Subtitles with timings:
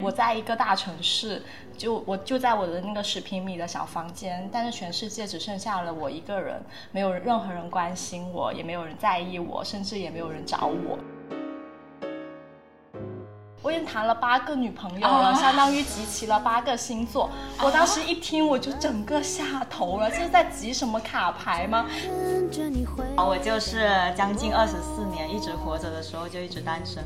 [0.00, 1.42] 我在一个大城市，
[1.76, 10.98] 就我就在我的那个十平米的小房间，但是全世界只剩下了我一个人，没有任何人关心我，也没有人在意我，甚至也没有人找我。
[13.62, 17.28] 我已经谈了八个女朋友了，相当于集齐了八个星座。
[17.62, 21.84] 我当时一听，我就整个下头了，这是在集什么卡牌吗？
[23.18, 27.04] 我就是将近二十四年一直活着的时候就一直单身。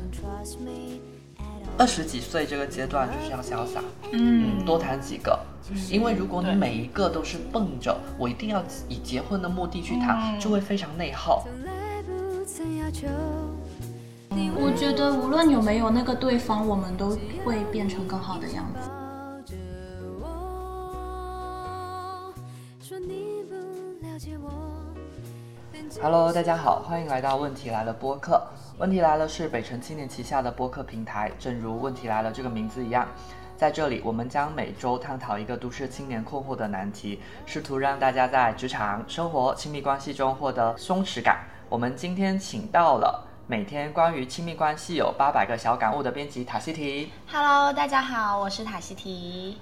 [1.77, 5.37] 二十几岁这个阶段就是要潇洒，嗯，多谈几个，
[5.91, 11.45] 因为如果你每一个都是奔着我一定要以结婚的目的去谈，就会非常内耗。
[14.57, 18.89] 我觉得无论有没有那个对方，我们都会变成更好的样子。
[26.01, 28.41] Hello，大家好，欢迎来到《问题来了》播客。
[28.77, 33.07] 问题来了是北辰青年旗下的播客平台，正如《问题来了》这个名字一样，
[33.55, 41.45] 在这里我们将每周探讨一个都市青年困惑的难题，试图让大家在职场、生活、亲密关系中获得松弛感。
[41.69, 47.09] 我们今天请到了每天关于亲密关系有八百个小感悟的编辑塔西提。
[47.31, 49.57] Hello，大家好，我是塔西提。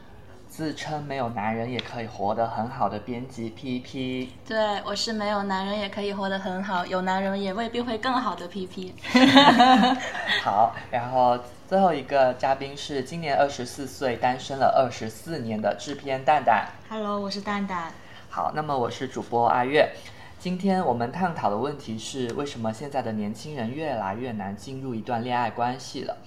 [0.55, 8.93] 自称没有男人也可以活得很好的编辑 PP，对，我是没有男人也可以活得很好，有男人也未必会更好的 PP。
[10.45, 16.67] 好，然后最后一个嘉宾是今年二十四岁，单身了二十四年的制片蛋蛋。
[16.87, 17.91] Hello，我是蛋蛋。
[18.29, 19.89] 好，那么我是主播阿月。
[20.37, 26.17] 今天我们探讨的问题是，为什么现在的年轻人越来越难进入一段恋爱关系了？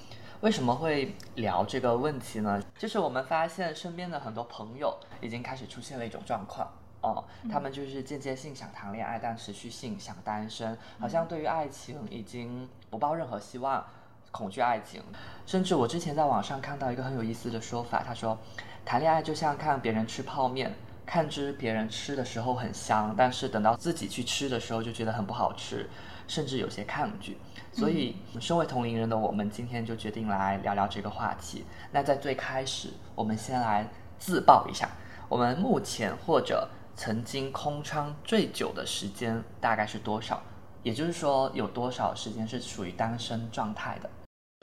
[0.46, 2.62] 为什么会聊这个问题呢？
[2.78, 13.84] 就是我们发现身边的很多朋友已经开始出现了一种状况哦，他们就是间接性想谈恋爱，但持续性想单身，好像对于爱情已经不抱任何希望，
[14.30, 15.02] 恐惧爱情。
[15.46, 18.38] 甚至我之前在网上看到一个很有意思的说法，他说，
[18.84, 20.72] 谈恋爱就像看别人吃泡面。
[21.04, 25.88] 看着别人吃的时候很香，但是等到自己去吃的时候就觉得很不好吃，
[26.26, 27.38] 甚至有些抗拒。
[27.72, 31.64] 所以，身为同龄人的我们，今天就决定来聊聊这个话题。
[31.92, 33.86] 那在最开始，我们先来
[34.18, 34.88] 自曝一下，
[35.28, 40.42] 我们目前或者曾经空窗最久的时间大概是多少？
[40.82, 44.08] 也就是说，有多少时间是属于单身状态的？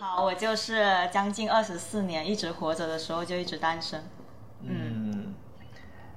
[0.03, 4.03] 好，我就是将近二十四年一直活着的时候就一直单身。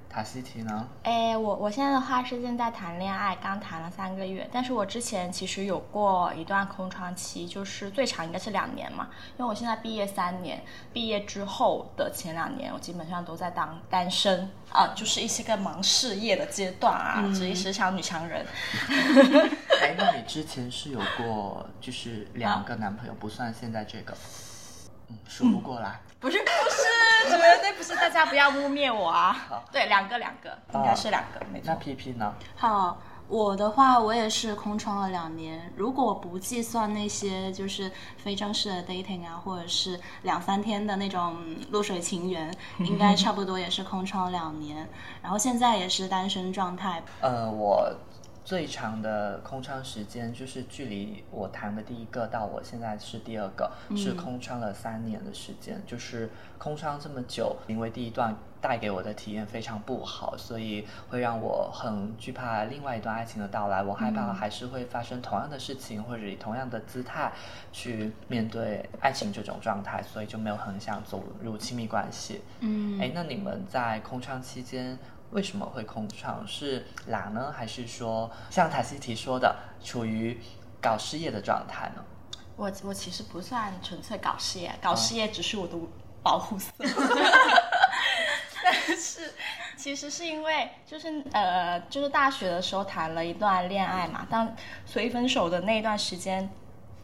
[0.07, 0.87] 嗯，塔西提呢？
[1.03, 4.49] 哎，我我现在的话是正在谈恋爱，刚谈了三个月。
[4.51, 9.09] 但是我之前其实有过一段空窗期，就是最长应该是两年嘛。
[9.37, 18.45] 因为我现在毕业三年，毕业之后的前两年，我基本上都在当单身啊，就是一些个忙事业的阶段啊，职业时小女强人。
[19.79, 24.17] 哎，那你之前是有过就是两个男朋友，不算现在这个，
[25.09, 25.99] 嗯，数不过来。
[26.19, 29.63] 不是不是，绝对不是，大家不要污蔑我啊！
[29.71, 31.75] 对，两个两个，应该是两个，没错那。
[31.75, 32.33] P P 呢？
[32.55, 32.97] 好，
[33.27, 41.37] 我的话我也是空窗了两年，如果不计算那些就是非正式的 dating 啊，或者是两三天的那种
[41.69, 44.89] 露水情缘， 应该差不多也是空窗两年。
[45.21, 47.03] 然后现在也是单身状态。
[47.21, 47.93] 呃，我
[48.47, 55.83] 最长的空窗时间就是距离我谈的第一个到我现在是第二个，是空窗了三年的时间。
[55.85, 63.83] 就是空窗这么久，因为第一段带给我的体验非常不好，所以会让我很惧怕另外一段爱情的到来。
[63.83, 67.33] 我害怕还是会发生同样的事情，或者以同样的姿态
[67.73, 72.39] 去面对爱情这种状态，所以就没有很想走入亲密关系。
[72.61, 74.97] 嗯，哎，那你们在空窗期间
[75.31, 76.45] 为什么会空窗？
[76.47, 80.39] 是懒呢，还是说像塔西提说的，处于
[80.81, 82.03] 搞事业的状态呢？
[82.55, 85.77] 我我其实不算纯粹搞事业，搞事业只是我的
[86.23, 86.71] 保护色。
[88.63, 89.33] 但是
[89.77, 94.53] 其实是因为就是呃，就是大学的时候谈了一段恋爱嘛，当
[94.85, 96.49] 随分手的那段时间，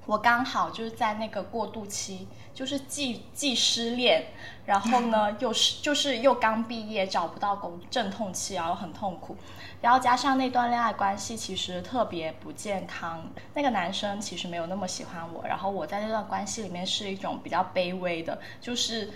[0.06, 4.28] 我刚好就是在那个过渡期，就是既既失恋，
[4.66, 9.36] 然后呢又是就是又刚毕业找不到工，阵痛期，然后很痛苦。
[9.82, 13.22] 然后加上那段恋爱关系其实特别不健康，
[13.54, 19.12] 那个男生其实没有那么喜欢我，然后我在那段关系里面是一种比较卑微的，就是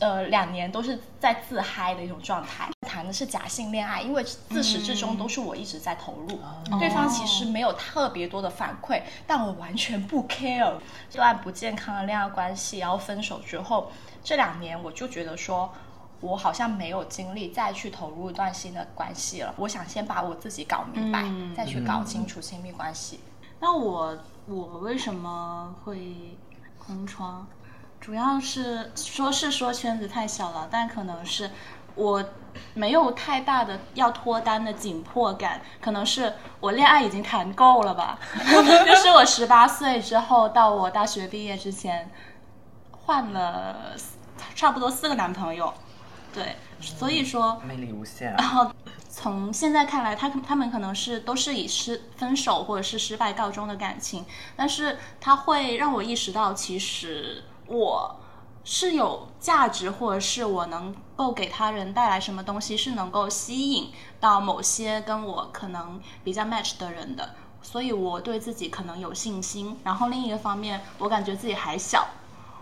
[0.00, 2.68] 呃两年都是在自嗨的一种状态，
[3.00, 6.38] 谈的是假性恋爱，因为自始至终都是我一直在投入，
[6.78, 10.74] 对方其实没有特别多的反馈，但我完全不 care
[11.08, 13.90] 这段不健康的恋爱关系，然后分手之后
[14.22, 15.72] 这两年我就觉得说。
[16.22, 19.54] 我好像没有精力再去投入一段新的关系了。
[19.56, 23.20] 我想先把我自己搞明白，嗯再去搞清楚亲密关系。
[23.58, 26.36] 那我我为什么会
[26.78, 27.46] 空窗？
[27.98, 31.50] 主要是说是说圈子太小了，但可能是
[32.00, 32.24] 我
[32.74, 38.18] 没有太大的要脱单的紧迫感，可能是我恋爱已经谈够了吧。
[38.86, 42.10] 就是我十八岁之后到我大学毕业之前，
[42.90, 43.94] 换了
[44.54, 45.72] 差不多四个男朋友，
[46.32, 48.42] 对，所以说魅力无限然啊！
[48.42, 48.72] 后
[49.08, 54.24] 从现在看来，他他们可能是都是以失分手或者是失败告终的感情，
[54.56, 58.16] 但是他会让我意识到，其实我
[58.64, 67.34] 是有价值，或者是我能够给他人带来什么东西，是能够吸引到某些跟我可能比较 match 的人的。
[67.60, 69.78] 所以我对自己可能有信心。
[69.84, 72.08] 然后另一个方面，我感觉自己还小，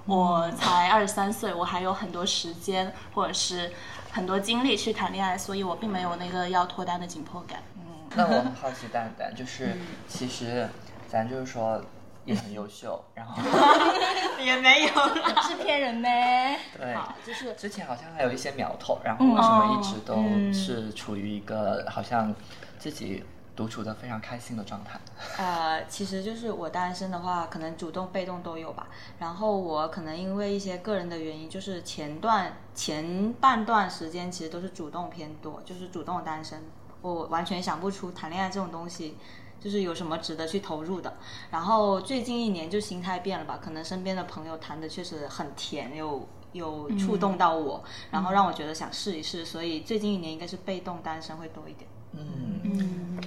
[0.06, 3.72] 我才二十三岁，我还有很多时间或者是
[4.10, 7.62] 很多精力去谈恋爱，所以我并没有那个要脱单的紧迫感。
[7.76, 7.82] 嗯
[8.16, 10.68] 那我很好奇蛋蛋，就是嗯其实
[11.06, 11.80] 咱就是说
[12.28, 13.42] 也很优秀，然后
[14.44, 15.34] 也没有了。
[15.48, 16.58] 制片人呗？
[16.76, 16.94] 对，
[17.24, 22.34] 就是之前好像还有一些苗头，然后为什么一直都嗯是处于一个好像
[22.78, 23.24] 自己
[23.56, 25.00] 独处的非常开心的状态？
[25.42, 28.88] 呃，其实就是我单身的话，可能主动被动都有吧。
[29.18, 36.62] 然后我可能因为一些个人的原因，就是前段前半段时间其实都是主动偏多，就是主动单身。
[37.00, 39.16] 我完全想不出谈恋爱这种东西，
[39.60, 41.16] 就是有什么值得去投入的。
[41.50, 49.44] 然后最近一年就心态变了吧，可能身边的朋友谈的确实很甜，有有触动到我，然后让我觉得想试一试。
[49.44, 51.88] 所以最近一年应该是被动单身会多一点。
[52.12, 53.20] 嗯，嗯，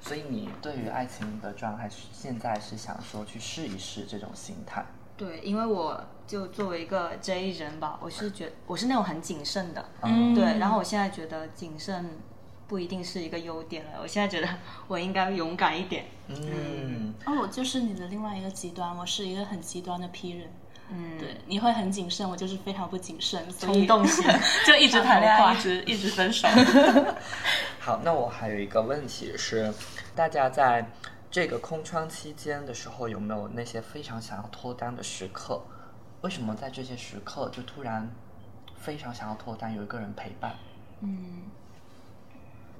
[0.00, 4.84] 所以你对于爱情的状态是现在是想说去试一试这种心态？
[5.16, 10.58] 对，因为我就作为一个 J 人吧，我是觉我是那种很谨慎的，嗯对。
[10.58, 12.18] 然后我现在觉得谨慎
[12.66, 14.48] 不一定是一个优点了，我现在觉得
[14.88, 16.06] 我应该勇敢一点。
[16.28, 20.50] 嗯，哦，我就是你的另外一个极端，我是一个很极端的 P 人。
[20.90, 24.24] 嗯，对，你会很谨慎，我就是非常不谨慎，所以冲动型
[24.66, 26.46] 就一直谈恋爱，一直一直分手。
[27.80, 29.72] 好，那我还有一个问题是，
[30.14, 30.86] 大家在
[31.30, 35.62] 这个空窗期间的时候，有没有那些非常想要脱单的时刻？
[36.20, 38.10] 为什么在这些时刻就突然
[38.76, 40.54] 非常想要脱单，有一个人陪伴？
[41.00, 41.42] 嗯，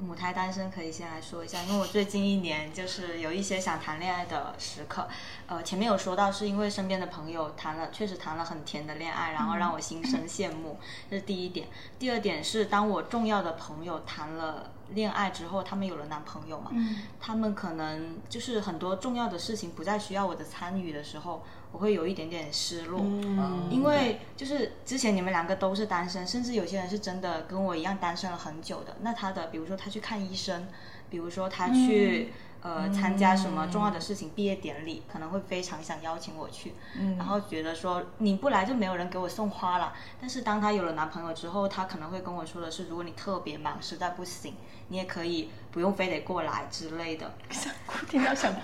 [0.00, 5.08] 母胎单身可以先来说一下，因为我最近一年就是有一些想谈恋爱的时刻。
[5.46, 11.69] 呃，前面有说到是因为身边的朋友谈了，确实谈了很甜的恋爱，然后让我心生羡慕，这是第一点。
[11.99, 16.73] 第二点是，当我重要的朋友谈了恋爱之后，他们有了男朋友嘛，
[17.20, 21.44] 他们可能就是很多重要的事情不再需要我的参与的时候，
[21.75, 23.00] 我会有一点点失落。
[23.03, 28.97] 嗯因为就是之前你们两个都是单身，甚至有些人是真的跟我一样单身了很久的。
[29.00, 30.69] 那他的，比如说他去看医生，
[31.11, 32.32] 比如说他去、
[32.65, 36.73] 呃参加什么重要的事情，毕业典礼，可能会非常想邀请我去，
[37.19, 39.93] 然后觉得说你不来就没有人给我送花了。
[40.19, 44.55] 但是当她有了男朋友之后，她可能会跟我说的是，如果你特别忙，实在不行，
[44.89, 47.71] 你也可以不用非得过来之类的想。
[48.09, 48.61] 听到想哭。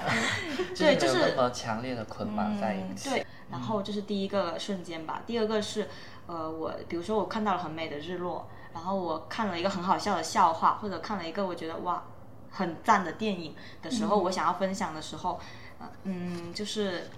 [0.74, 3.10] 对就是么强烈的捆绑在一起。
[3.10, 5.20] 对，然后这是第一个瞬间吧。
[5.26, 5.90] 第二个是，
[6.26, 12.02] 呃，我比如说我看到了很美的日落，然后我看了一个很好笑的笑话，或者看了一个我觉得哇
[12.50, 15.38] 很赞的电影的时候，我想要分享的时候，
[15.78, 17.10] 呃嗯，就是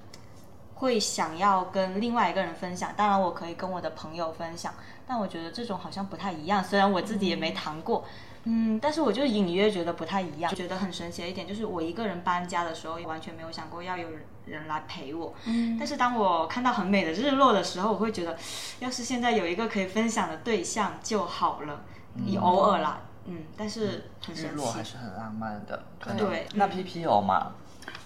[0.74, 2.92] 会想要跟另外一个人分享。
[2.96, 4.74] 当然，我可以跟我的朋友分享，
[5.06, 6.62] 但我觉得这种好像不太一样。
[6.62, 8.04] 虽然我自己也没谈过。
[8.44, 14.08] 嗯，但是我就隐约觉得不太一样，觉得很神奇的一点就是，我一个人搬家的时候，完全没有想过要有
[14.46, 15.32] 人来陪我。
[15.44, 18.36] 嗯，但是当我看到很美的日落的时候，我会觉得，
[18.80, 21.84] 要是现在有一个可以分享的对象就好了。
[22.26, 24.82] 也偶尔啦，嗯，但是很日神落还。
[24.82, 25.82] 是很浪漫的。
[26.00, 27.52] 可能对那 P P 有吗？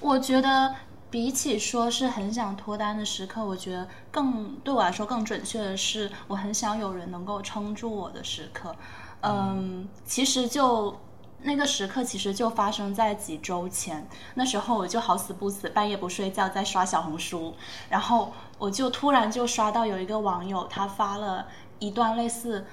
[0.01, 0.75] 我觉得
[1.11, 8.75] 比起说是很想脱单的时刻，我觉得更对我来说更准确的是，我很想有人能够撑住我的时刻。
[9.23, 11.01] 嗯，其实就
[11.43, 14.07] 那个时刻，其实就发生在几周前。
[14.35, 17.55] 那时候我就好死不死，半夜不睡觉在刷小红书，
[17.89, 21.47] 然后我就突然就刷到有一个网友他发了
[21.79, 22.67] 一段类似。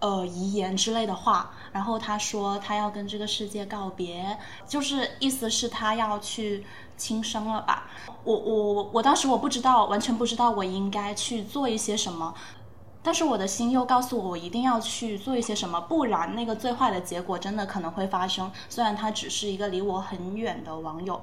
[0.00, 6.64] 呃，遗言之类的话，然后他说他要跟这个世界告别，就是意思是他要去
[6.96, 7.88] 轻生了吧？
[8.22, 12.32] 我我我当时我不知道，完全不知道我应该去做一些什么，
[13.02, 18.50] 但是我的心又告诉我，我一定要去做一些什么，不然那个最坏的结果真的可能会发生。
[18.68, 21.20] 虽然他只是一个离我很远的网友，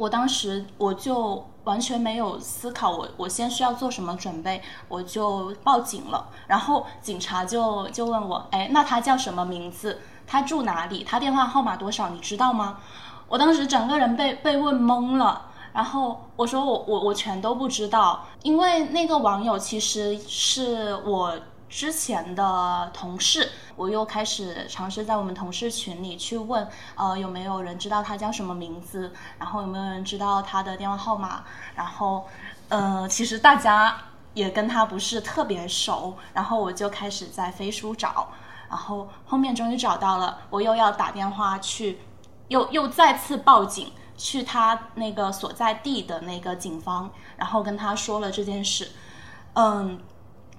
[0.00, 6.26] 我当时我就完全没有思考我我先需要做什么准备，我就报警了。
[6.46, 10.00] 然后警察就就问我，哎，那他叫什么名字？
[10.26, 11.04] 他住哪里？
[11.04, 12.08] 他电话号码多少？
[12.08, 12.78] 你知道吗？
[13.28, 15.48] 我当时整个人被被问懵了。
[15.74, 21.38] 然后我说我我我全都不知道，因为那个网友其实是我
[21.68, 31.42] 之前的同事，我又开始尝试在我们同事群里去问，呃，有没有人知道他叫什么名字，然后有没有人知道他的电话号码，
[31.74, 32.28] 然后，
[32.68, 33.96] 呃，其实大家
[34.34, 38.28] 也跟他不是特别熟，然后我就开始在飞书找，
[38.68, 42.00] 然后后面终于找到了，我又要打电话去，
[42.48, 43.90] 又又再次报警。
[44.18, 48.90] 去他那个所在地的那个警方，然后跟他说了这件事，
[49.54, 49.98] 嗯，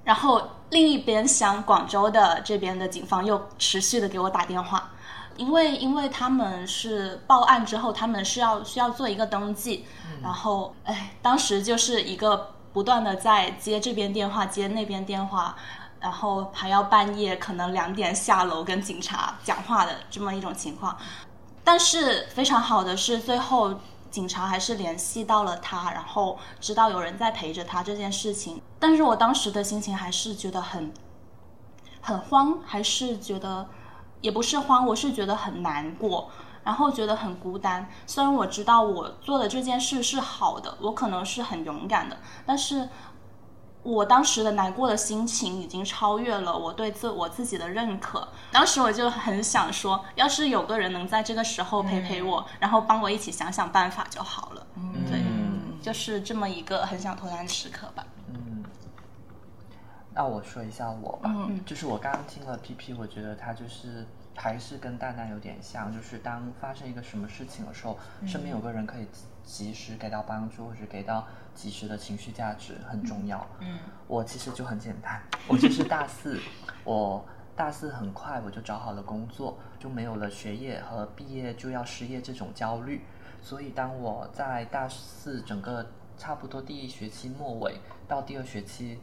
[0.04, 4.90] 然后另一边想广州的这边的警方又持续的给我打电话，
[5.38, 9.86] 因为因为他们是报案之后，他们是要需要做一个登记，
[10.24, 15.56] 然后哎，当时就是一个不断的在接这边电话接那边电话，
[16.00, 20.98] 然后还要半夜可能两点下楼跟警察讲话的这么一种情况。
[21.64, 23.76] 但是非常好的是，最后
[24.12, 28.62] 警察还是联系到了他，然后知道有人在陪着他这件事情。
[28.78, 30.94] 但是我当时的心情还是觉得很
[32.02, 33.68] 很慌，还是觉得
[34.20, 36.30] 也不是慌，我是觉得很难过，
[36.64, 37.90] 然后觉得很孤单。
[38.06, 42.90] 虽然我知道我做的这件事是好的，我可能是很勇敢的，但是。
[43.84, 48.28] 我当时的难过的心情已经超越了我对自我自己的认可。
[48.52, 54.68] 当时我就很想说，要是有个人能在这个时候陪陪我，然后帮我一起想想办法就好了。
[55.10, 55.24] 对，
[55.82, 58.06] 就是这么一个很想脱单的时刻吧。
[58.28, 58.64] 嗯，
[60.14, 61.34] 那我说一下我吧，
[61.66, 67.98] 就是我刚刚听了 P P，我觉得他就是还是跟蛋蛋有点像，就是当发生一个什么事情的时候，
[68.28, 69.08] 身边有个人可以。
[69.44, 73.46] 及时给到帮助，或者给到及时的情绪价值很重要。
[73.60, 76.40] 嗯，我其实就很简单，我就是大四，
[76.84, 83.02] 我大四很快我就找好了工作，就没有了学业和毕业就要失业这种焦虑。
[83.42, 89.00] 所以当我在大四整个差不多第一学期末尾到第二学期，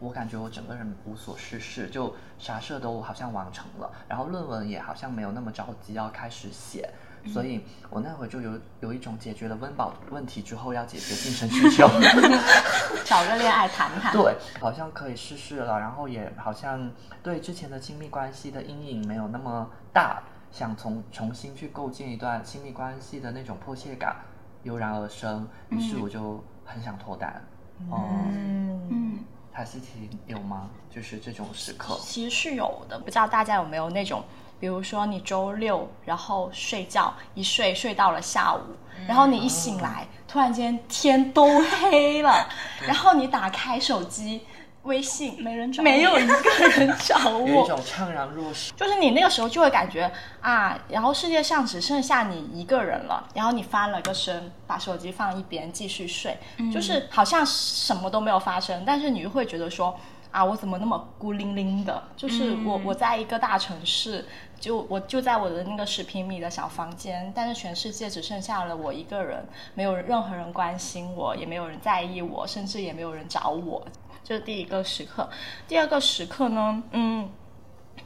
[0.00, 6.90] 我感觉我整个人无所事事，就啥事都好像完成了，然后论文也好像没有那么着急要开始写。
[7.26, 7.60] 所以
[7.90, 11.86] 我那会就有有一种解决了温饱问题之后要解决精神需求，
[13.04, 14.12] 找个恋爱谈谈。
[14.12, 16.90] 对，好像可以试试了，然后也好像
[17.22, 24.16] 对之前的亲密关系的阴影没有那么大，想从重新去构建一段亲密关系的那种迫切感
[24.62, 27.42] 油然而生，于是我就很想脱单。
[27.90, 28.08] 哦，
[28.90, 29.18] 嗯，
[29.52, 30.70] 塔西提有吗？
[30.90, 34.22] 就是这种时刻，其实是有的，不知道大家有没有那种。
[34.60, 38.60] 比如说你周六然后睡觉一睡睡到了下午，
[39.08, 42.46] 然后你一醒来，突然间天都黑了，
[42.86, 44.42] 然后你打开手机
[44.82, 48.70] 微信，没人找，没有一个人找我，有一种怅然若失。
[48.72, 50.12] 就是你那个时候就会感觉
[50.42, 56.38] 啊，然后世界上只剩下你一个人了，然后你翻了个身，把手机放一边继续睡，
[56.70, 59.98] 就是好像什么都没有发生，但是你就会觉得说
[60.30, 62.02] 啊，我怎么那么孤零零的？
[62.16, 64.26] 就是我我在一个大城市。
[64.60, 69.42] 就我就在我的那个十平米的小房间，但是全世界只剩下了我一个人，
[69.74, 73.82] 没有任何人关心我，也没有人在意我，甚至也没有人找我。
[74.22, 75.28] 这是第一个时刻。
[75.66, 77.28] 第二个时刻呢，嗯，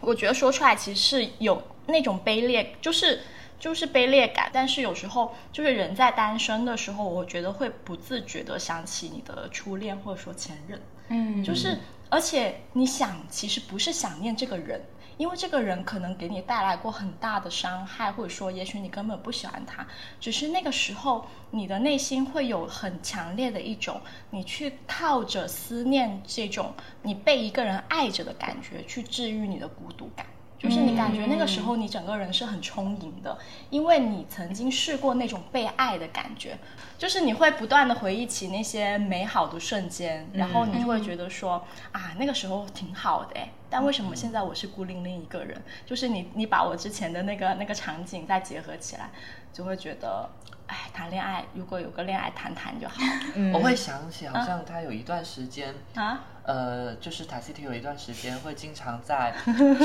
[0.01, 3.21] 我觉得说出来其实是有那种卑劣，就是
[3.59, 4.49] 就是卑劣感。
[4.53, 14.81] 但是有时候就是人在单身的时候，我觉得会不自觉的想起你的初恋或者说前任，嗯，就是而且你想，其实不是想念这个人。
[15.17, 19.87] 因为这个人可能给你带来过很大的伤害，或者说，也许你根本不喜欢他，
[20.21, 30.27] 只是那个时候你的内心会有很强烈的一种，你去靠着思念这种你被一个人爱着的感觉，去治愈你的孤独感。
[30.65, 33.37] 就是你感觉那个时候你整个人是很充盈的，
[33.69, 36.57] 因为你曾经试过那种被爱的感觉，
[36.97, 45.63] 就是你会不断的回忆起那些美好的瞬间，然后你就会觉得说啊那个时候挺好的哎，但为什么现在我是孤零零一个人？
[45.85, 49.11] 就是你你把我之前的那个那个场景再结合起来，
[49.53, 50.31] 就会觉得。
[50.67, 52.95] 哎，谈恋爱如果有个恋爱谈谈就好。
[53.53, 59.35] 我会想起，好像他有一段时间啊，呃，就是塔西提有一段时间会经常在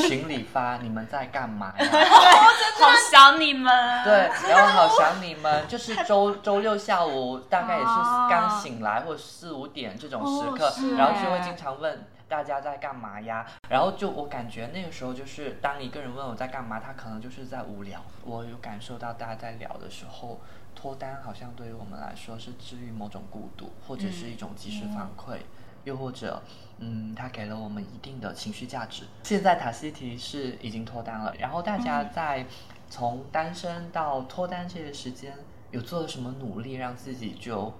[0.07, 1.85] 群里发你们在干嘛呀？
[2.79, 4.03] 好想你们。
[4.03, 7.89] 对，然后好想你们，就是周周六下午大概也是
[8.29, 12.07] 刚醒来或者四五点这种时刻，然后就会经常问。
[12.29, 13.43] 大家在干嘛呀？
[13.69, 17.99] 然后就我感觉那个时候，就是当一个人问我在干嘛，他可能就是在无聊。
[18.23, 20.39] 我有感受到大家在聊的时候，
[20.79, 25.39] 脱单好像对于我们来说是治愈某种孤独，或者是一种及时反馈，
[25.83, 26.41] 又或者，
[26.77, 29.03] 嗯，它给了我们一定的情绪价值。
[29.23, 32.45] 现在塔西提是已经脱单了，然后大家在
[32.89, 35.33] 从单身到脱单这个时间，
[35.71, 37.73] 有做了什么努力让自己就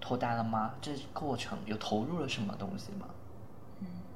[0.00, 0.74] 脱单了吗？
[0.82, 3.06] 这过程有投入了什么东西吗？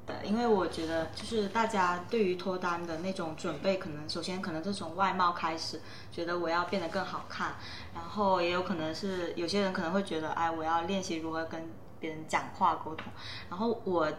[0.07, 5.81] 对，因为我觉得就是大家对于脱单的那种准备，可能首先可能是从外貌开始，
[6.13, 7.55] 觉得我要变得更好看，
[7.95, 13.07] 然后也有可能是有些人可能会觉得，哎，我要练习如何跟别人讲话沟通。
[13.49, 14.13] 然后我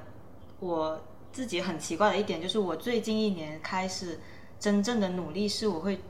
[0.60, 1.00] 我
[1.32, 4.20] 自己很奇怪的一点就是，我最近一年开始
[4.60, 6.02] 真正的努力是，我会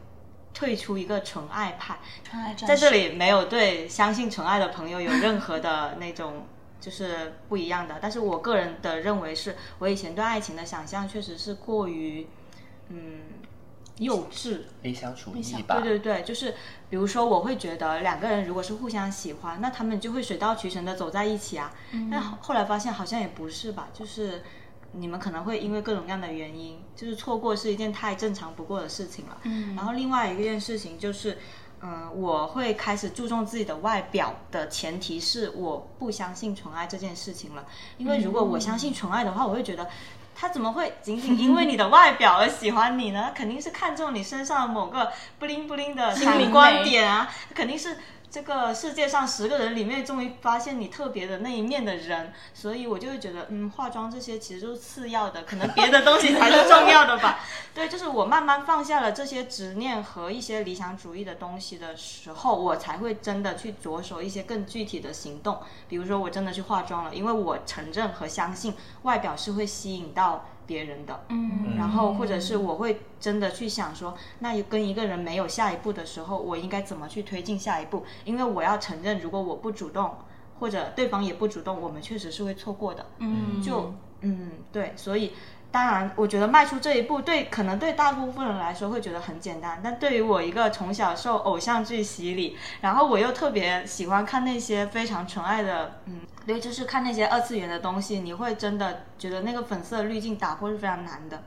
[0.54, 6.48] 退出一个纯爱派，纯爱在这里没有对相信纯爱的朋友有任何的那种。
[6.86, 12.28] 就是不一样的，但是我个人的认为是，我以前对爱情的想象确实是过于，
[12.90, 13.22] 嗯，
[13.98, 15.82] 幼稚，理想主义吧。
[15.82, 16.54] 对对对，就是
[16.88, 21.74] 比如说，我会觉得两个人如果是互相喜欢，那他们就会水到渠成的走在一起啊。
[22.12, 24.44] 但后来发现好像也不是吧，就是
[24.92, 29.38] 你们可能会因为各种各样的原因，就是错过是一件太正常不过的事情了。
[29.42, 29.76] 嗯。
[29.76, 31.40] 然后另外一件事情就是。
[31.88, 37.64] 嗯，我会开始注重自己的外表的前提是我不相信纯爱这件事情了。
[37.98, 39.88] 因为如果我相信纯爱的话，我会觉得
[40.34, 43.32] 他怎么会仅仅因为你的外表而喜欢你呢？
[43.36, 47.96] 肯定是看中你身上某个不灵不灵的闪光点啊，肯定是。
[48.36, 57.40] 这个世界上十个人里面，终于发现你特别的那一面的人，所以我就会觉得，嗯，化妆这些其实都是次要的，可能别的东西才是重要的吧。
[57.74, 65.60] 对，就是我慢慢放下了这些执念和一些理想主义的东西的时候，我才会真的去着手一些更具体的行动。
[65.88, 68.74] 比如说，我真的去化妆了，因为我承认和相信
[69.04, 70.46] 外表是会吸引到。
[70.68, 78.04] 别人的，嗯，然后或者是我会真的去想说，那跟一个人没有下一步的时候，我应该怎么去推进下一步？
[78.24, 80.16] 因为我要承认，如果我不主动，
[80.60, 83.06] 或者对方也不主动，我们确实是会错过的。
[83.20, 85.32] 嗯，就嗯，对，所以。
[85.76, 101.44] 当然，我觉得迈出这一步，对可能对大部分人来说会觉得很简单，但对于我一个从小受偶像剧洗礼，然后我又特别喜欢看那些非常纯爱的，嗯，对，就是看那些二次元的东西，你会真的觉得那个粉色滤镜打破是非常难的。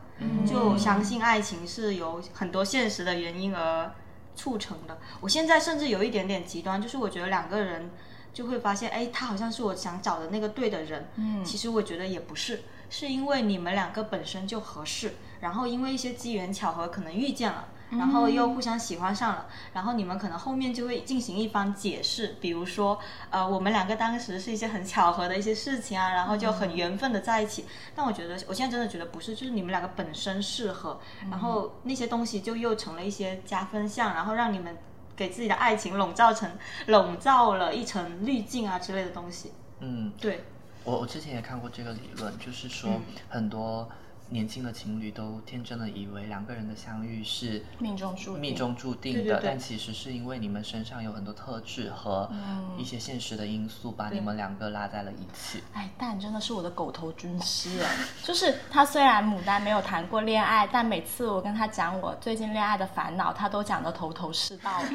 [0.46, 3.90] 就相信爱情是由很多现实的原因而
[4.36, 4.98] 促成的。
[5.20, 7.90] 我现在甚至有一点点极端，就是我觉得两个人
[8.34, 11.08] 就会发现，哎，他好像是我想找的那个对的人。
[11.16, 12.60] 嗯，其实我觉得也不是。
[12.90, 22.98] 是因为你们两个本身就合适，然后因为一些机缘巧合可能遇见了，然后又互相喜欢上了，然后你们可能后面就会进行一番解释，比如说，
[23.30, 27.66] 呃，我们两个当时是一些很巧合的一些事情啊，然后就很缘分的在一起。
[27.94, 34.76] 但我觉得，我现在真的觉得不是，就是你们两个本身适合，然后那些东西就又成了一些加分项，然后让你们
[35.14, 36.50] 给自己的爱情笼罩成
[36.86, 39.52] 笼罩了一层滤镜啊之类的东西。
[39.80, 40.44] 嗯，对。
[40.88, 43.88] 我我之前也看过这个理论，就是说很多。
[44.30, 52.30] 年轻的情侣都天真的以为两个人的相遇是命中注定，命中注定的，但其实是因为你们身上有很多特质和
[52.76, 55.62] 一些现实的因素，把你们两个拉在了一起。
[55.72, 57.88] 哎，蛋真的是我的狗头军师哎，
[58.22, 64.70] 就是他虽然牡丹没有谈过恋爱，但每次我跟他讲我最近恋爱的烦恼，他都讲的头头是道。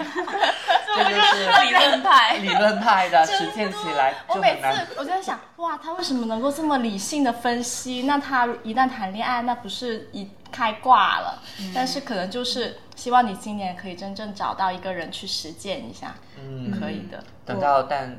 [0.95, 8.03] 这就是理论派，理论派的实践起来我每次我就在想，哇，他为什么能够这么理性的分析？
[8.03, 11.41] 那他一旦谈恋爱，那不是一开挂了，
[11.73, 17.23] 但是可能就是希望你今年可以真正找到一个人去实践一下，嗯，可以的。
[17.45, 18.17] 等到但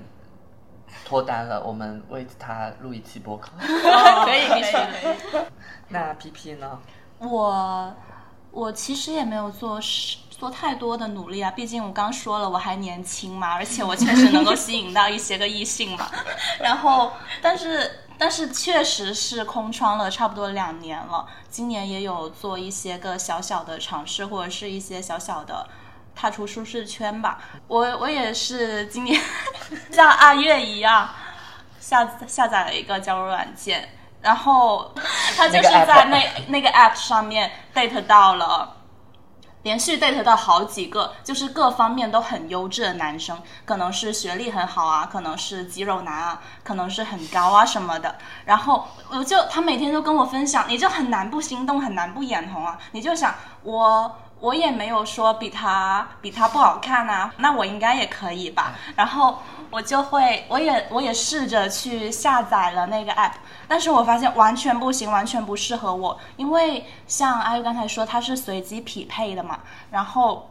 [1.04, 5.44] 脱单了，我们为他录一期播客， 可以可以。
[5.88, 6.80] 那 P P 呢？
[7.18, 7.94] 我
[8.50, 9.78] 我其实也没有做
[10.30, 16.10] 做太多的努力啊，毕竟我刚说了我还年轻嘛，而且我确实能够吸引到一些个异性嘛。
[16.60, 18.00] 然后，但是。
[18.18, 25.66] 但是确实是空窗了差不多两年了，今年也有做一些个小小的尝试，或者是一些小小的
[26.14, 27.40] 踏出舒适圈吧。
[27.66, 29.20] 我我也是今年
[29.90, 31.08] 像阿月一样
[31.80, 33.90] 下下载了一个交友软件，
[34.22, 34.94] 然后
[35.36, 38.73] 他就是在那那个 app 上面 date 到了。
[39.64, 48.16] 连续 date 到好几个，就是各方面都很优质的男生，可能是学历很好啊，可能是肌肉男啊，可能是很高啊什么的。
[48.44, 52.78] 然后我就他每天都跟我分享，你就很难不心动，很难不眼红啊。
[52.92, 58.74] 你就想我我也没有说比他比他不好看啊，那我应该也可以吧。
[58.96, 59.38] 然后。
[59.70, 63.32] 我就会，我也我也试着去下载了那个 app，
[63.66, 66.16] 但是我发现完全不行，完全不适合我。
[66.36, 69.58] 因为像阿玉刚才说，它是随机匹配的嘛，
[69.90, 70.48] 然后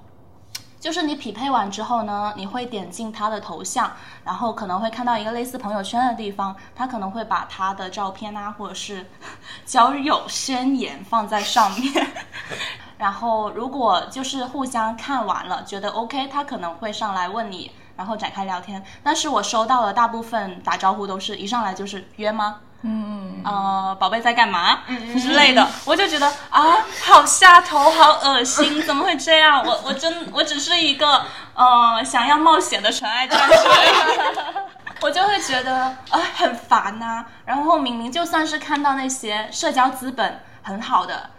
[0.83, 3.89] 就是你匹配完之后呢，你会点进他的头像，
[4.25, 9.05] 然后可能会看到一个类似朋友圈的地方，他可能会把他的照片啊，或者是
[9.65, 12.07] 交友宣言放在上面。
[12.99, 18.83] 然后如果就是互相看完了，觉得 OK，他可能会上来问你，然后展开聊天。
[19.01, 22.59] 但是我收到的大部分打招呼都是一上来就是约吗？
[22.83, 24.79] 嗯呃，宝贝在干嘛？
[24.87, 29.63] 嗯之类的，我就觉得啊，好下头，好恶心， 怎么会这样？
[29.65, 34.57] 我我真我只是一个呃想要冒险的纯爱战士而已。
[35.01, 35.73] 我就会觉得
[36.09, 41.29] 啊、很烦呐、然后明明就算是看到那些社交资本很好的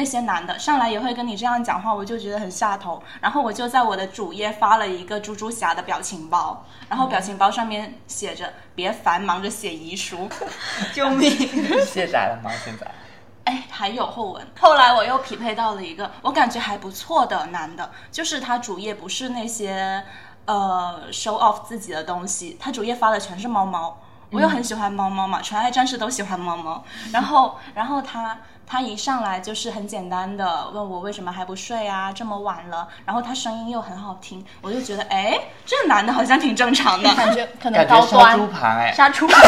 [0.00, 3.02] 那些男的上来也会跟你这样讲话，我就觉得很下头。
[3.20, 10.26] 然后我就在我的主页发了一个猪猪侠的表情包，然后表情包上面写着“别烦，忙着写遗书
[10.94, 11.30] ”。救命！
[11.84, 12.50] 卸载了吗？
[12.64, 12.90] 现在？
[13.44, 14.46] 哎，还有后文。
[14.58, 20.02] 后来我又匹配到了一个我感觉还不错的男的，就是他主页不是那些
[20.46, 24.00] 呃 show off 自己的东西，他主页发的全是猫猫。
[24.32, 26.82] 我又很喜欢猫猫嘛，纯爱战士都喜欢猫猫。
[27.12, 28.38] 然后，然后他
[28.70, 32.86] 他一上来就是很简单的问我为什么还不睡啊，这么晚了。
[33.04, 37.12] 然后他声音又很好听，我就觉得哎，这男的好像挺正常的。
[37.16, 39.40] 感觉可能高端杀，猪盘哎，杀猪盘，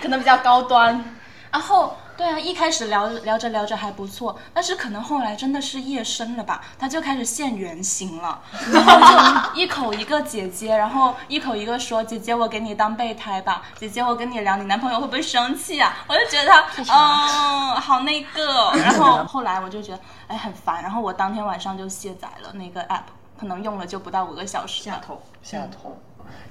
[0.00, 1.04] 可能比较高端。
[1.50, 15.96] 然后对啊，一开始聊聊着聊着还不错，但是可能后来真的是夜深了吧，他就开始现原形了，然后就一口一个姐姐，然后一口一个说姐姐我给你当备胎吧，姐姐我跟你聊，你男朋友会不会生气啊？
[16.08, 23.02] 我就觉得他嗯好那个， 然后后来我就觉得哎很烦，然后我当天晚上就卸载了那个 app，
[23.38, 24.82] 可能用了就不到五个小时。
[24.82, 25.22] 下头。
[25.40, 25.96] 下头。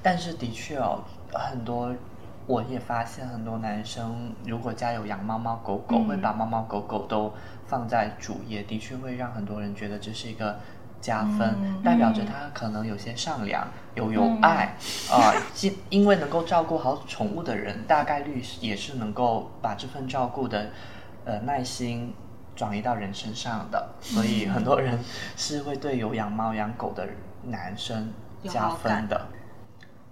[0.01, 1.03] 但是的确哦，
[1.34, 1.93] 很多
[2.47, 7.31] 我也发现很多男生如果家有养猫猫狗狗，会把猫猫狗狗都
[7.67, 10.57] 放在主页，的确会让很多人觉得这是一个。
[10.99, 14.75] 加分，代表着他可能有些善良，有有爱，
[15.13, 15.31] 啊、
[15.62, 20.71] 因因为能够照顾好宠物的人，大概率是也是能够把这份照顾的，
[21.23, 22.12] 呃耐心
[22.55, 24.97] 转移到人身上的，所以很多人
[25.38, 27.07] 是会对有养猫养狗的
[27.43, 28.12] 男生
[28.43, 29.27] 加分的。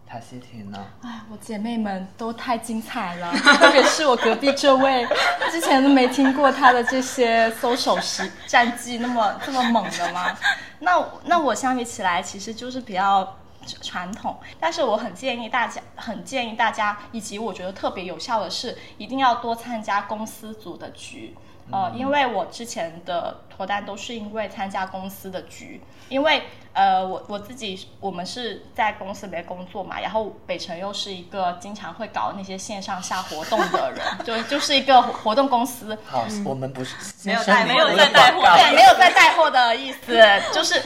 [0.07, 0.85] 塔西提呢？
[1.01, 5.05] 哎，我姐妹们都太精彩了，特别是我隔壁这位，
[5.51, 10.37] 之前都没听过她的这些搜手时战绩那么这么猛的吗？
[10.79, 13.37] 那那我相比起来，其实就是比较
[13.81, 21.35] 传统，但是我很建议大家，很建议大家，以及我觉得特别有效的是，一定要多参加公司组的局。
[21.71, 26.43] 呃，因为我之前的脱单都是因为参加公司的局，因为
[26.75, 38.41] 呃，我我自己我们是在公司里面工作嘛，然后北辰又是一个经常会搞那些线上下活动的人， 就就是一个活动公司，好，我们不是没有带没有在带货。
[38.41, 40.13] 对，没有在带货的意思，
[40.53, 40.81] 就是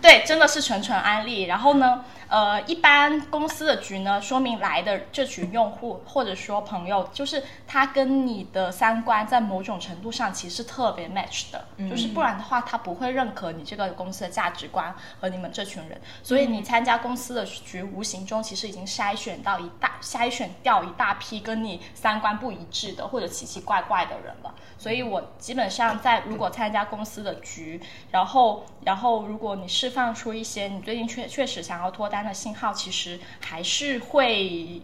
[0.00, 1.42] 对，真的是纯纯安利。
[1.42, 16.00] 然后呢，呃，一般公司的局呢，说明来的这群用户或者说朋友，就是他跟你的三观在某种程度上其实特别 match 的，就是不然的话，他不会认可你这个公司的价值观和你们这群人。
[16.22, 24.54] 所以你参加公司的局，无形中其实已经筛选到一大筛选掉一大批跟你三观不一致的或者奇奇怪怪的人了。
[24.78, 34.82] 所以我基本上在如果参加公司的局，然后然后如果你释放出一些你最近确确实想要脱单的信号，其实还是会。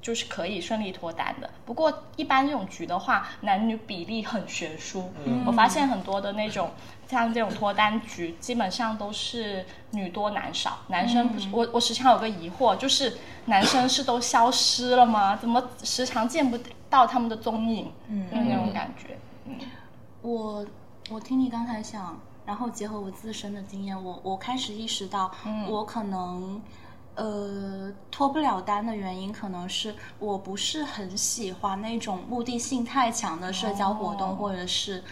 [0.00, 5.12] 就是可以顺利脱单的，不过一般这种局的话，男女比例很悬殊。
[5.26, 6.70] 嗯我发现很多的那种
[7.08, 13.16] 像这种脱单局，基本上都是女多男少，男生不是、我我时常有个疑惑，就是
[13.46, 15.34] 男生是都消失了吗？
[15.34, 17.90] 怎么时常见不到他们的踪影？
[18.08, 19.18] 嗯，那种感觉。
[20.22, 20.64] 我
[21.10, 25.32] 我听你刚才讲，然后结合我自身的经验，我我开始意识到，
[25.68, 26.60] 我可能。
[27.14, 35.02] 呃，脱不了单的原因可能是我不是很喜欢那种目的性太强的社交活动，哦或者是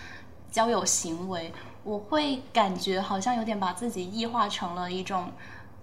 [0.49, 1.53] 交友行为，
[1.87, 5.31] 我会感觉好像有点把自己异化成了一种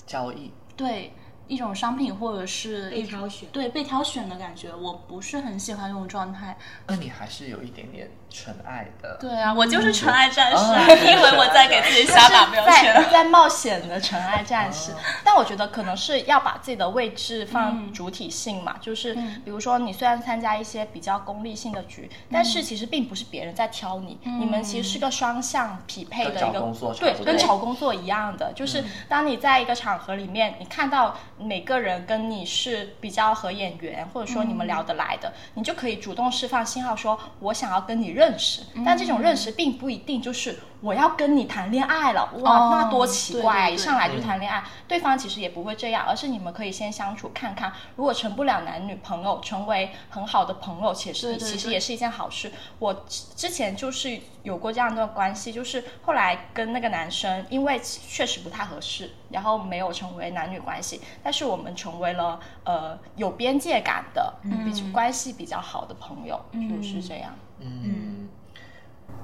[0.05, 1.13] 交易，对
[1.47, 6.57] 一种商品，或者是被挑选对被挑选的感觉，我不是很喜欢这种状态。
[6.87, 9.15] 那你还是有一点点纯爱的。
[9.21, 10.85] 对啊，我就是纯爱战士啊！
[10.89, 13.09] 哦你以为我在给自己瞎打标在签？
[13.11, 14.91] 在冒险的纯爱战士，
[15.23, 40.59] 但我觉得可能是要把自己的位置放主体性嘛，就是比如说你虽然参加一些比较功利性的局，但是其实并不是别人在挑你，你们其实是个双向匹配的一个工作对跟找工作一样的，就是当你在一个场合里面，你看到每个人跟你是比较合眼缘，或者说你们聊得来的，你就可以主动释放信号说，我想要跟你认识，但这种认识并不一定就是。
[40.83, 43.67] 我要跟你谈恋爱了，哇，哦那多奇怪啊！
[43.67, 52.51] 对对对一上来就谈恋爱，对方其实也不会这样，而是你们可以先相处看看，如果成不了男女朋友，成为很好的朋友，其实对对对其实也是一件好事。
[52.79, 64.33] 我之之前就是有过这样的关系，就是后来跟那个男生，因为确实不太合适，然后没有成为男女关系，但是我们成为了呃有边界感的，
[64.65, 67.33] 比关系比较好的朋友，就是这样。
[67.65, 68.12] 嗯，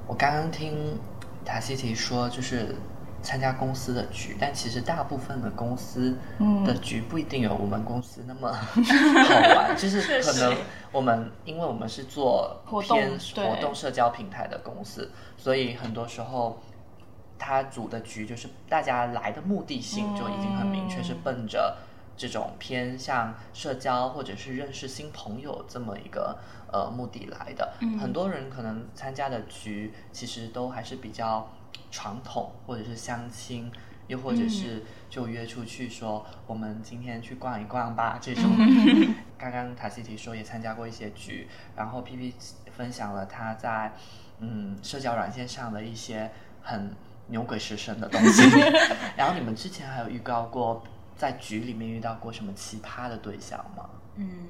[0.07, 0.97] 我刚刚听
[1.45, 2.75] 塔西提说，就是
[3.21, 6.17] 参加公司的局，但其实大部分的公司
[6.65, 10.55] 的局不一定有我们公司那么 好玩，就是可能
[10.91, 16.59] 我们因为我们是做偏活动社交平台的公司，所以很多时候。
[17.41, 21.77] 他组的局就是大家来的目的性就已经很明确，是奔着
[22.19, 26.37] 这种偏向社交或者是认识新朋友这么一个
[26.69, 27.73] 呃目的来的。
[27.97, 31.49] 很多人可能参加的局其实都还是比较
[31.89, 33.71] 传统，或者是相亲，
[34.07, 38.43] 又或者是就约出去说我们今天去逛一逛吧 这种。
[39.37, 42.35] 刚刚塔西提说也参加过一些局，然后 P P
[42.75, 43.93] 分享了他在
[44.39, 46.29] 嗯社交软件上的一些
[46.61, 46.93] 很
[47.27, 48.43] 牛鬼蛇神的东西。
[49.15, 50.83] 然后你们之前还有预告过
[51.19, 53.89] 在局里面遇到过什么奇葩的对象吗？
[54.15, 54.47] 嗯，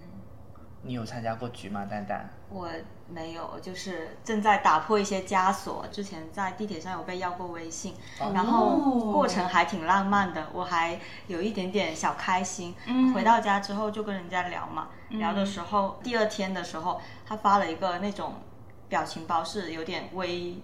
[0.84, 2.30] 你有参加过局吗，蛋蛋？
[2.48, 2.70] 我
[3.08, 5.84] 没有，就是正在打破一些枷锁。
[5.92, 8.78] 之前在地铁上有被要过微信，然后
[9.12, 12.76] 过程还挺浪漫的，我还有一点点小开心。
[13.16, 18.36] 回到家之后就跟人家聊嘛，聊的时候，第二天的时候，他发了一个那种
[18.88, 20.62] 表情包，是有点微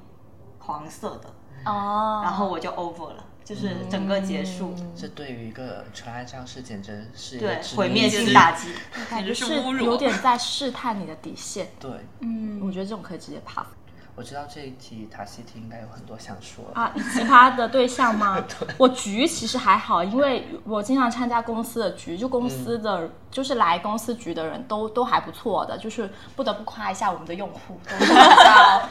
[0.60, 1.30] 黄色的，
[1.66, 8.70] 哦，然后我就 over 了，就是整个结束，这对于一个纯爱战士简直是一个对，毁灭性打击。
[9.08, 11.68] 感觉是侮辱有点在试探你的底线。
[11.80, 13.68] 对，嗯，我觉得这种可以直接 pass
[14.16, 16.82] 我知道这一题塔西提应该有很多想说的。
[16.82, 16.92] 啊。
[17.14, 18.44] 奇葩的对象吗？
[18.80, 28.20] 我局其实还好，因为我经常参加公司的局，就公司的、就是来公司局的人都都还不错的，就是不得不夸一下我们的用户，都是比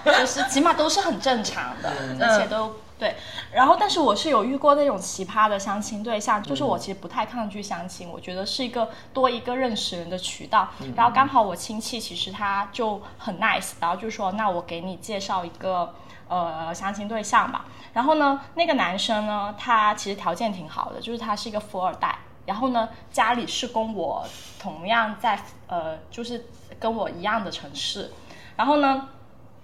[0.05, 1.91] 较 就是起码都是很正常的，
[2.21, 2.73] 而且都。
[2.97, 3.17] 对，
[3.53, 10.69] 然后但是我是有遇过那种奇葩的相亲对象，就是我其实不太抗拒相亲，我觉得是一个多一个认识人的渠道。
[10.95, 15.93] 然后刚好我亲戚其实他就很 nice，然后就说那我给你介绍一个
[16.29, 17.65] 呃相亲对象吧。
[17.95, 24.25] 然后呢，那个男生呢，他其实条件挺好的，就是他是一个富二代，然后呢家里是跟我
[24.61, 26.47] 同样在呃就是
[26.79, 28.13] 跟我一样的城市，
[28.57, 29.09] 然后呢。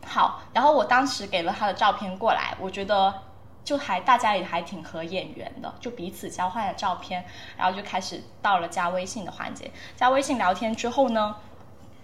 [0.07, 3.23] 好，然后我当时给了他的照片过来，我觉得
[3.63, 7.25] 就还大家也还挺合眼缘的，就彼此交换了照片，
[7.57, 9.71] 然后就开始到了加微信的环节。
[9.95, 11.37] 加微信聊天之后呢，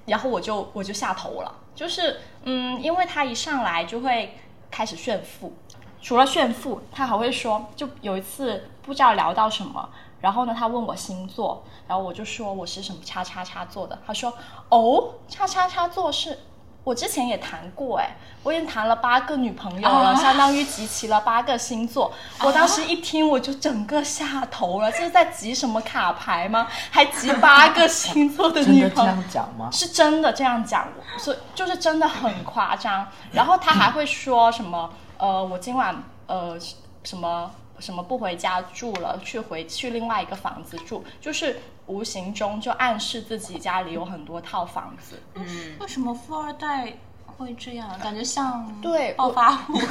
[0.05, 4.39] 然后我就我就下头了，就是嗯，因为他一上来就会
[4.71, 5.55] 开始炫富，
[6.01, 9.89] 除了炫富，他还会说，就有一次不知道聊到什么，
[10.21, 14.33] 然后呢，他问我星座，然后我就说我是什么叉叉叉座的，他说
[14.69, 16.39] 哦，叉叉叉座是。
[16.87, 22.13] 我之前也谈过哎，我已经谈了八个女朋友了，相当于集齐了八个星座。
[22.45, 26.69] 我当时一听我就整个下头了，这是在集什么卡牌吗？
[26.93, 29.11] 还集八个 星座的真的这女朋友？
[29.11, 29.69] 样讲吗？
[29.73, 30.87] 是真的这样讲，
[31.19, 33.09] 所以就是真的很夸张。
[33.33, 36.57] 然后他还会说什么呃，我今晚呃
[37.03, 45.21] 什么什么不回家住了，去回去另外一个房子住，就是无形中就暗示自己家里有很多套房子。
[45.35, 46.95] 嗯，为什么富二代
[47.37, 47.89] 会这样？
[48.03, 49.75] 感觉像对暴发户。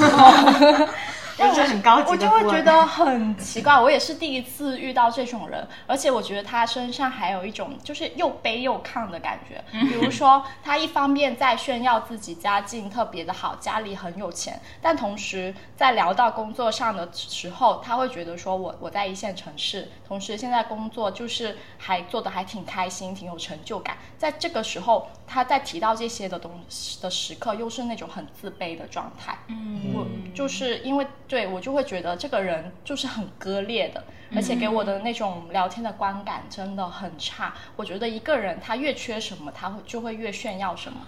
[1.38, 9.62] 就是很高级我就会觉得很奇怪，我也是第一次遇到这种人，而且我觉得他身上还有一种就是又卑又亢的感觉。
[9.70, 23.98] 比如说，他一方面在炫耀自己家境特别的好，家里很有钱，但同时在聊到工作上的时候，他会觉得说我我在一线城市，同时现在工作就是还做的还挺开心，挺有成就感。
[24.18, 29.38] 在这个时候，他在提到这些的东西的时刻，又是那种很自卑的状态。
[29.48, 34.04] 嗯，我就是因为对我就会觉得这个人就是很割裂的，
[34.36, 37.54] 而且给我的那种聊天的观感真的很差。
[37.76, 41.00] 我觉得一个人他越缺什么，他会就会越炫耀什么。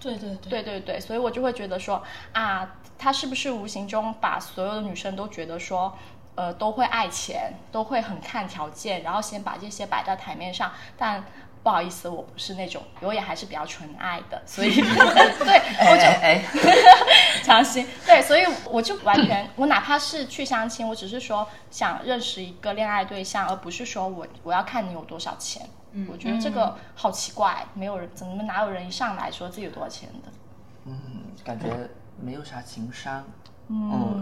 [0.00, 5.96] 对对对，对对对，所以我就会觉得说啊，他是不是无形中把所有的女生都觉得说。
[6.36, 10.72] 呃，都会爱钱，都会很看条件，然后先把这些摆在台面上。
[10.98, 11.22] 但
[11.64, 16.44] 不好意思，我不是那种，我也还是比较纯爱的，所以 对我就哎哎，
[17.42, 25.66] 强行对，所以我就完全，我哪怕是去相亲，我只是说想认识一个恋爱对象，而不是说我我要看你有多少钱。
[25.96, 30.32] 嗯我觉得这个好奇怪，没有人怎么哪有人一上来说自己有多少钱的？
[30.86, 30.98] 嗯，
[31.44, 31.66] 感觉
[32.20, 33.22] 没有啥情商。
[33.22, 33.53] 嗯，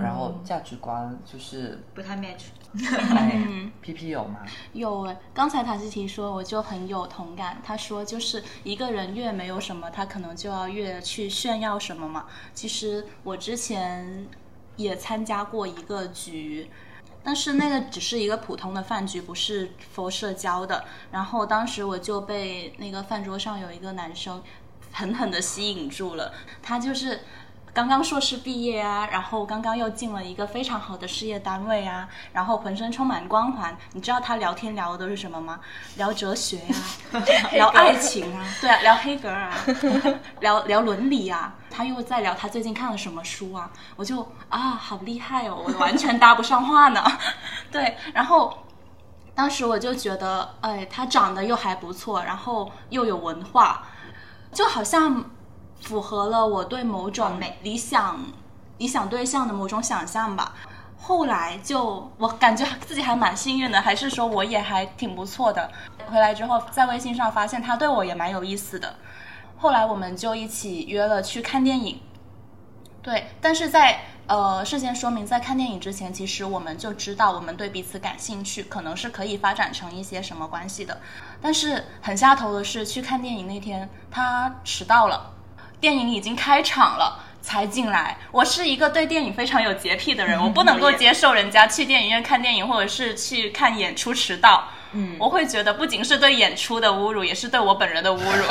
[0.01, 2.45] 然后价值观就是不太 match。
[3.15, 3.45] 哎，
[3.83, 4.39] P P 有吗？
[4.73, 7.61] 有诶，刚才塔西提说，我就很有同感。
[7.63, 12.27] 他说，就是一个人越没有什么，他可能就要越去炫耀什么嘛。
[12.55, 14.27] 其实我之前
[14.77, 16.71] 也参加过一个局，
[17.23, 20.85] 但是那个只是一个普通的饭局，不是 for 社交的。
[21.11, 24.43] 然后当时我就被那个饭桌上有一个男生
[24.93, 27.21] 狠狠的吸引住了，他就是。
[27.75, 33.75] 刚刚硕士毕业啊，然后刚刚又进了一个非常好的事业单位啊，然后浑身充满光环。
[33.93, 35.59] 你知道他聊天聊的都是什么吗？
[35.97, 36.77] 聊哲学呀、
[37.53, 39.55] 聊爱情啊，对啊，聊黑格尔啊，
[40.41, 41.55] 聊聊伦理啊。
[41.71, 47.03] 他又在聊他最近看了什么书啊，我就啊，好厉害哦，我完全搭不上话呢。
[47.73, 48.67] 对，然后
[49.35, 53.87] 当时我就觉得，哎，他长得又还不错，然后又有文化，
[54.53, 55.25] 就好像。
[55.83, 58.25] 符合了我对某种美理想
[58.79, 60.55] 理想对象的某种想象吧。
[60.99, 65.71] 后来就我感觉自己还蛮幸运的，还是说我也还挺不错的。
[66.07, 68.95] 回来之后在微信上发现他对我也蛮有意思的。
[69.59, 72.01] 后来我们就一起约了去看电影。
[73.03, 81.01] 对，但是在呃事先说明，在看电影之前，其实我们就知道我们对彼此感兴趣，可能是可以发展成一些什么关系的。
[81.41, 85.33] 但是很下头的是，去看电影那天他迟到了。
[85.83, 88.17] 电影已经开场了才进来。
[88.31, 94.69] 我是一个对电影非常有洁癖的人， 我不能够接受人家去电影院看电影或者是去看演出迟到。
[94.93, 98.45] 嗯，我会觉得不仅是对演出的侮辱，也是对我本人的侮辱。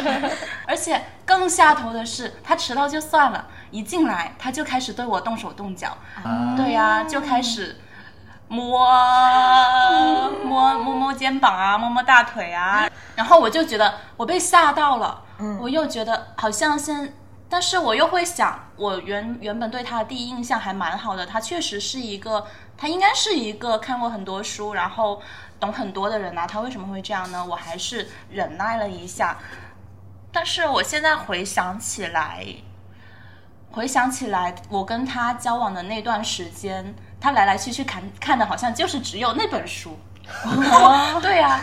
[0.66, 5.98] 而且更下头的是，他迟到就算了，一进来他就开始对我动手动脚。
[6.56, 7.78] 对呀，就开始
[8.48, 8.88] 摸
[10.42, 12.88] 摸摸摸肩膀啊，摸摸大腿啊。
[13.14, 15.20] 然后我就觉得我被吓到了。
[15.60, 17.14] 我又觉得好像现，
[17.48, 25.20] 但是我又会想，我原原本对他的第一印象还蛮好的，他确实是一个，他应该是一个看过很多书，然后
[25.60, 26.46] 懂很多的人呐。
[26.46, 27.44] 他为什么会这样呢？
[27.44, 29.38] 我还是忍耐了一下。
[30.32, 32.46] 但是我现在回想起来，
[33.70, 39.98] 回想起来，我跟他交往的那段时间，他来来去去看看的好像就是只有那本书。
[41.20, 41.60] 对呀。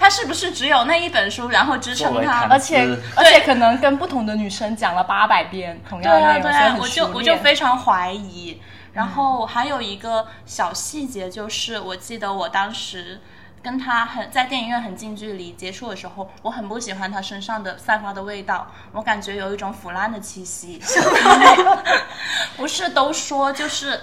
[0.00, 2.48] 他是不是只有那一本书，然后支撑他？
[2.48, 8.58] 而且而且可能跟不同的女生讲了八百遍同样的内容，对啊，对啊，我就我就非常怀疑。
[8.94, 13.20] 然后还有一个小细节，就是我记得我当时
[13.62, 20.80] 跟他很在电影院很近距离接触的时候，我很不喜欢他身上的散发的味道，我感觉有一种腐烂的气息。
[22.56, 24.00] 不是都说就是。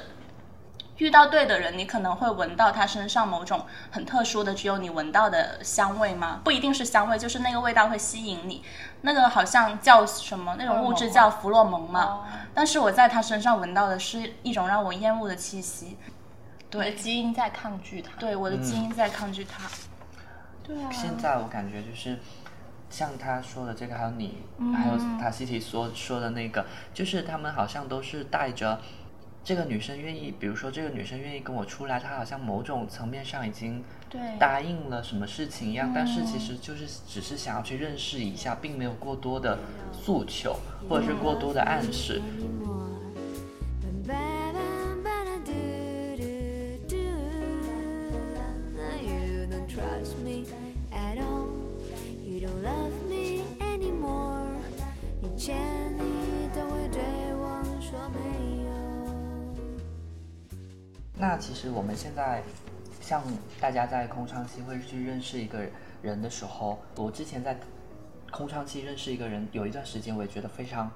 [0.97, 6.41] 遇到对的人，你可能会闻到他身上某种很特殊的、只有你闻到的香味吗？
[6.43, 8.63] 不一定是香味，就是那个味道会吸引你。
[9.01, 10.55] 那个好像叫什么？
[10.57, 12.25] 那种物质叫弗洛蒙嘛。
[12.53, 15.97] 但是我在他身上闻到的是一种让我厌恶的气息。
[16.69, 18.11] 对，基因在抗拒他。
[18.19, 19.69] 对，我的基因在抗拒他。
[20.63, 20.89] 对啊。
[20.91, 22.19] 现在我感觉就是，
[22.89, 24.43] 像他说的这个，还有你，
[24.75, 28.81] 还有塔西提所说的那个，就是他们好像都是带着。
[29.47, 33.81] 这个女生愿意，比如说这个女生愿意跟我出来，她好像某种层面上已经
[34.37, 39.57] 答应了什么事情一样，但是其实就是只是想要去认识一下，并没有过多的
[39.93, 40.53] 诉求
[40.89, 42.21] 或者是过多的暗示。
[61.19, 62.43] 那其实我们现在，
[63.01, 63.23] 像
[63.59, 65.65] 大家在空窗期会去认识一个
[66.03, 67.57] 人的时候，我之前在
[68.31, 70.91] 空窗期认识一个人，有一段时间我也觉得非常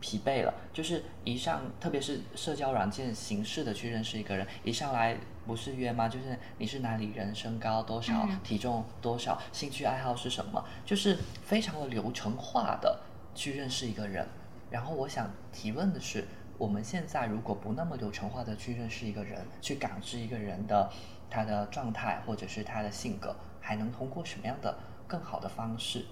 [0.00, 0.52] 疲惫了。
[0.70, 6.10] 就是一上，特别是社交软件形式的去认识一个人，一上来不是约吗？
[6.10, 13.00] 就是你是哪里人，身高多少，体重多少，兴趣爱好是什么，就是非常的流程化的
[13.34, 14.26] 去认识一个人。
[14.70, 16.26] 然后我想提问的是。
[16.56, 20.88] 我们现在如果不那么流程化的去认识一个人，去感知一个人的
[21.28, 26.04] 他的状态或者是他的性格，还能通过什么样的更好的方式？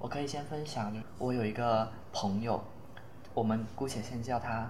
[0.00, 2.62] 我可以先分享，我有一个朋友，
[3.32, 4.68] 我们姑且先叫他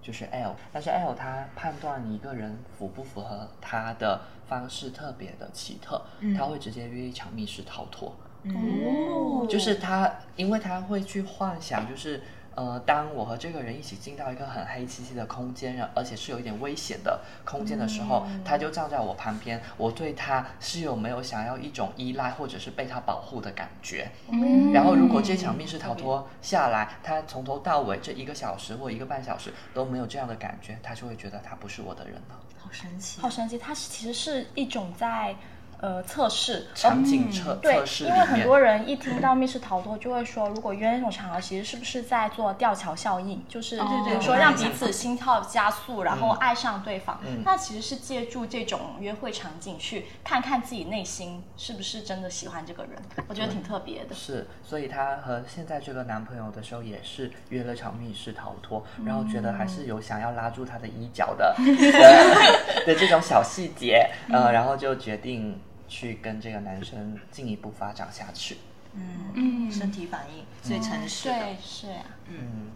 [0.00, 6.00] 就是 L，但是 L 他判断一个人符不符合他的方式特别的奇特，
[6.36, 8.14] 他会直接约一场密室逃脱。
[8.44, 12.22] 哦，就是他，因为他会去幻想，就是。
[12.54, 24.10] 呃，当我和这个人一起进到一个很黑漆漆的空间，然而且是有一点危险的空间的时候，他就站在我旁边，我对他是有没有想要一种依赖或者是被他保护的感觉？
[24.30, 32.40] 嗯然后如果这场密室逃脱下来，他从头到尾这一个小时或一个半小时都没有这样的感觉，他就会觉得他不是我的人了。
[32.58, 35.34] 好神奇好神奇，它是其实是一种在
[35.82, 43.44] 呃测试场景测对测，试里因为很，多人一听到密室逃脱，就会说，如果约那种场合，其实是不是在做吊桥效应？
[43.48, 47.20] 就是对对比如说让彼此心跳加速，然后爱上对方。
[47.26, 52.92] 嗯那其实是借助这种约会场景去看看自己内心是不是真的喜欢这个人，
[53.26, 54.14] 我觉得挺特别的。
[54.14, 65.60] 是，所以她和现在这个男朋友的时候也是约了场密室逃脱，然后觉得还是有想要拉住他的衣角的的 的这种小细节，呃，然后就决定
[65.92, 68.56] 去跟这个男生进一步发展下去。
[68.94, 72.70] 嗯嗯身体反应最诚实的，对，是呀、嗯，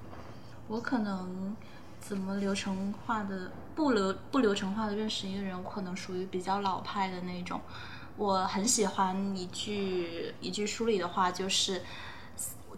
[0.68, 1.56] 我可能
[1.98, 7.60] 怎么流程化的不流不流程化的认识一个人，可能属于比较老派的那种。
[8.16, 11.82] 我很喜欢一句一句书里的话，就是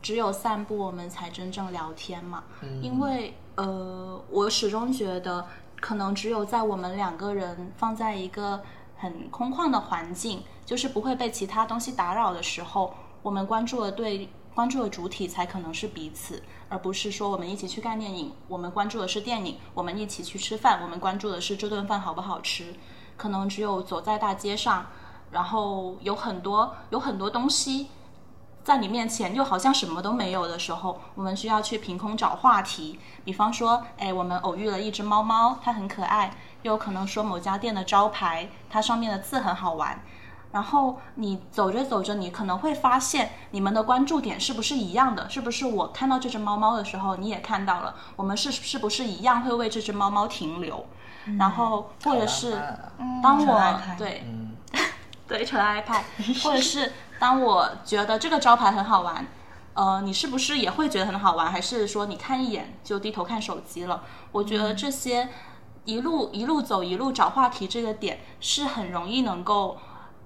[0.01, 2.45] 只有散步，我们才真正聊天嘛。
[2.83, 5.47] 因为呃，我始终觉得，
[5.81, 8.61] 可能只有在我们两个人放在一个
[8.99, 12.93] 很空旷的环境，就是不会被其他东西打扰的时候，
[13.23, 22.75] 我们关注的对关注的主体才可能是彼此，而不是说我们一起去看电影，我们关注的是电影；我们一起去吃饭，我们关注的是这顿饭好不好吃。
[23.17, 24.87] 可能只有走在大街上，
[25.31, 27.89] 然后有很多有很多东西
[28.63, 32.99] 在你面前，又好像什么都没有的时候，我们需要去凭空找话题。
[33.25, 36.31] 比方说，哎，我们偶遇了一只猫猫，它很可爱；
[36.69, 40.03] 有可能说某家店的招牌，它上面的字很好玩。
[40.51, 45.29] 然后你走着走着，你可能会发现你们的关注点是不是一样的？
[45.29, 47.95] 是不是我看到这只猫猫的时候，你也看到了？
[48.17, 50.87] 我们是是不是一样会为这只猫猫停留？
[51.39, 52.59] 然后或者是
[53.23, 54.57] 当我对对嗯，
[55.29, 56.03] 对纯爱派，
[56.43, 59.27] 或者是当我觉得这个招牌很好玩，
[59.75, 61.53] 呃，你是不是也会觉得很好玩？
[61.53, 64.03] 还是说你看一眼就低头看手机了？
[64.33, 65.29] 我觉得这些
[65.89, 69.79] 一路一路走一路找话题这个点是很容易能够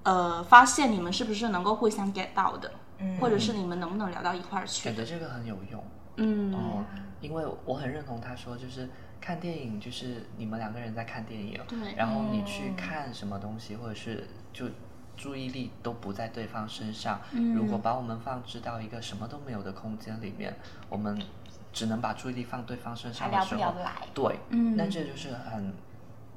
[0.03, 2.69] 呃发现你们是不是能够互相 get 到的，
[3.17, 4.93] 或者是你们能不能聊到一块儿去选。
[4.93, 5.81] 择这个很有用。
[6.17, 6.83] 嗯，哦，
[7.21, 8.89] 因为我很认同他说，就是
[9.21, 14.65] 看电影，就是你们两个人在看电影，对然后你去看什么东西，或者是就
[15.15, 17.21] 注意力都不在对方身上。
[17.55, 20.53] 如果把我们放置到一个什么都没有的空间里面，
[20.89, 21.17] 我们
[21.73, 25.73] 只能把注意力放对方身上的时候，不聊来对，嗯那这就是很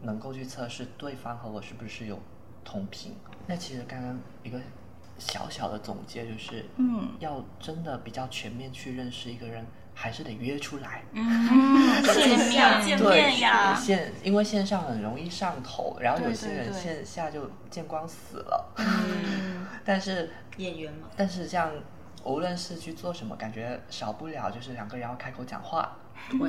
[0.03, 2.18] 能够去测试对方和我是不是有
[2.64, 3.14] 同频。
[3.47, 4.59] 那其实刚刚一个
[5.18, 9.64] 小小的总结就是，嗯，要真的比较全面去认识一个人，
[9.95, 11.03] 还是得约出来。
[11.12, 11.22] 嗯，
[12.03, 18.74] 见面见面呀，线因为线上很容易上头，然后有些人线下就见光死了。
[18.78, 21.70] 嗯， 但是演员嘛，但是这样，
[22.27, 25.97] 无论是去做什么，感觉少不了就是两个人要开口讲话。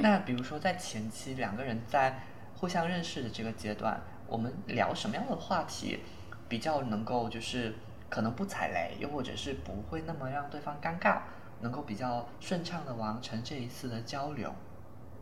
[0.01, 2.19] 那比如说在前期两个人在
[2.55, 5.99] 互相认识的这个阶段，我们聊什么样的话题
[6.49, 7.75] 比较能够就是
[8.09, 11.19] 可能不踩雷，又或者是不会那么让对方尴尬，
[11.61, 14.53] 能够比较顺畅的完成这一次的交流。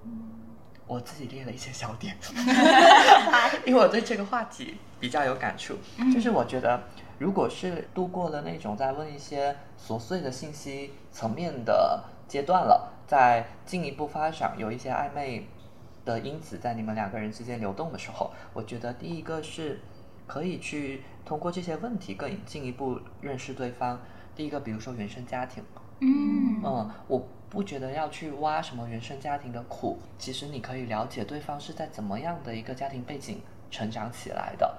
[0.03, 0.41] 嗯
[0.87, 2.15] 我自己列了一些小点，
[3.65, 5.75] 因为我对这个话题比较有感触。
[6.13, 6.79] 就是我觉得，
[7.17, 15.47] 如果是度过了那种在问一些琐碎的信息层面的阶段了，在进一步发展有一些暧昧
[16.03, 19.79] 的因子在你们两个人之间流动的时候，我觉得第一个是
[20.27, 23.99] 可以去通过这些问题更进一步认识对方。
[24.35, 25.63] 第一个，比如说原生家庭，
[26.01, 33.39] 嗯嗯，我不觉得要去挖什么原生家庭的苦，其实你可以了解对方是在怎么样的一个家庭背景
[33.71, 34.75] 成长起来的。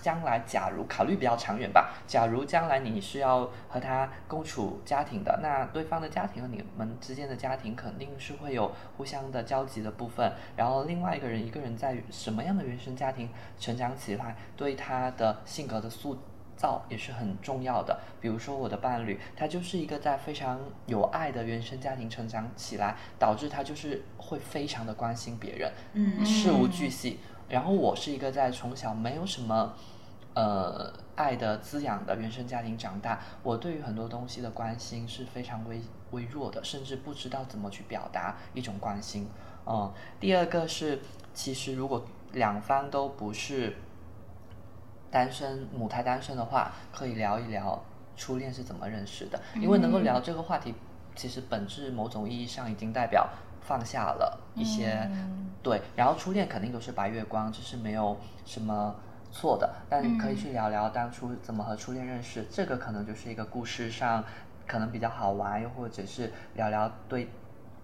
[0.00, 10.32] 将来假如考虑比较长远吧，假如将来你是要和他共处家庭的，那对方的家庭和你们之间的家庭肯定是会有互相的交集的部分。
[10.56, 13.28] 然后另外一个人，一个人在什么样的原生家庭
[13.58, 16.18] 成长起来，对他的性格的塑
[16.56, 17.98] 造也是很重要的。
[18.20, 27.18] 比如说我的伴侣，他就是一个在非常有爱的原生家庭成长起来，导致他就是会非常的关心别人，嗯事无巨细。
[27.50, 29.74] 然后我是一个在从小没有什么
[30.34, 35.82] 呃爱的滋养的原生家庭长大，我对于很多东西的关心是非常微
[36.12, 39.28] 微弱的，甚至不知道怎么去表达一种关心。
[39.66, 41.00] 嗯，第二个是，
[41.34, 43.76] 其实如果两方都不是
[45.10, 47.82] 单身母胎单身的话，可以聊一聊
[48.16, 50.72] 初恋是怎么认识的，因为能够聊这个话题。
[51.16, 53.28] 其实本质某种意义上已经代表
[53.60, 55.80] 放下了一些，嗯对。
[55.96, 58.94] 然后初恋肯定都是白月光，这是没有什么
[59.30, 59.70] 错的。
[59.88, 64.24] 但可以去聊聊当初怎么和初恋认识，这个可能就是一个故事上
[64.66, 67.28] 可能比较好玩，又或者是聊聊对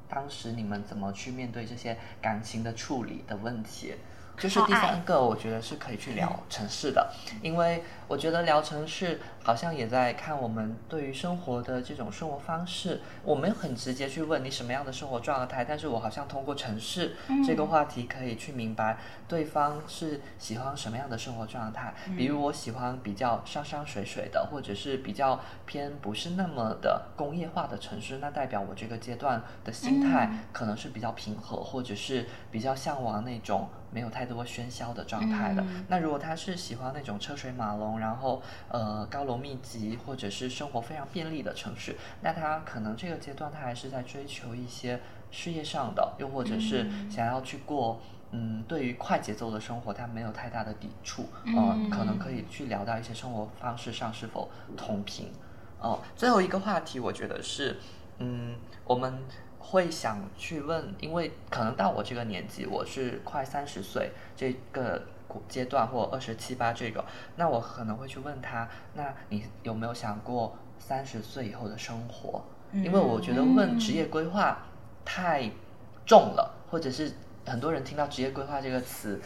[0.09, 3.95] 当时你们怎么去面对这些感情的处理的问题。
[4.39, 7.11] 就是第三个，我觉得是可以去聊城市的，
[7.41, 13.01] 因为我觉得聊城市好像也在看我们对于生活的这种生活方式。
[13.25, 21.95] 我没有很直接去问你什么样的生活状态，但是我好像通过城市这个话题可以去明白对方是喜欢什么样的生活状态。
[22.17, 33.69] 比如我喜欢比较山山水水的，或者是比较偏不是那么的工业化的城市，那代表我这个阶段的心态可能是比较平和，或者是比较向往那种。
[33.89, 35.65] 没有太多喧嚣的状态的。
[35.89, 55.31] 那如果他是喜欢那种车水马龙，然后呃高楼密集，或者是生活非常便利的城市，那他可能这个阶段他还是在追求一些事业上的，又或者是想要去过嗯对于快节奏的生活，他没有太大的抵触，嗯，可能可以去聊到一些生活方式上是否同频。
[55.81, 57.77] 哦，最后一个话题，我觉得是
[58.19, 59.23] 嗯我们。
[59.59, 65.03] 会想去问，因为可能到我这个年纪，我是快三十岁这个
[65.49, 67.05] 阶段，或二十七八这个，
[67.37, 72.43] 那我可能会去问他，那你有没有想过三十岁以后的生活？
[72.73, 74.59] 因为我觉得问职业规划
[75.05, 75.51] 太
[76.05, 77.13] 重了，或者是
[77.47, 79.21] 很多人听到职业规划这个词，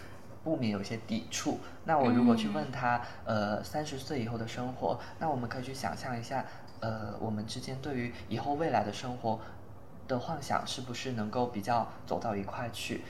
[0.44, 1.58] 不免有些抵触。
[1.84, 6.44] 那我如果去问他，呃，三十岁以后的生活，那我们可以去想象一下，
[6.80, 9.38] 呃，我们之间对于以后未来的生活。
[10.08, 13.02] 的幻想是不是能够比较走到一块去？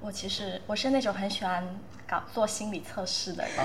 [0.00, 1.66] 我其实我是那种很喜欢
[2.06, 3.64] 搞做心理测试的人，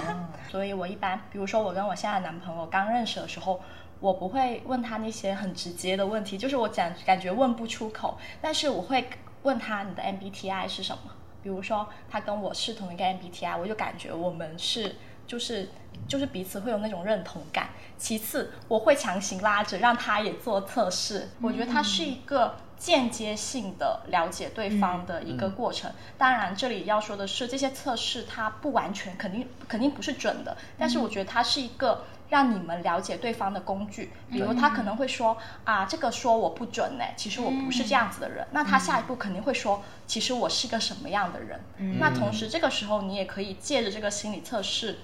[0.50, 3.62] 所以我一般，比如说我跟我现在的男朋友刚认识的时候，
[4.00, 9.10] 我不会问他那些很直接的问题，就是我讲感觉问不出口，但是我会
[9.44, 11.12] 问他你的 MBTI 是什么？
[11.42, 14.96] 比如说他跟我是同一个 MBTI，我就感觉我们是
[15.26, 15.70] 就是
[16.08, 17.70] 就是彼此会有那种认同感。
[17.98, 25.92] 其次，我会强行拉着让他也做测试，我觉得他是一个间接性的了解对方的一个过程。
[26.18, 30.58] 当然，这里要说的是，这些测试它不完全，肯定肯定不是准的。
[30.78, 34.12] 但是，我觉得它是一个让你们了解对方的工具。
[34.32, 38.48] 比如，他可能会说啊，这个说我不准呢，其实我不是这样子的人。
[38.52, 41.60] 那他下一步肯定会说，其实我是个什么样的人。
[42.00, 45.00] 那同时，这个时候你也可以借着这个心理测试。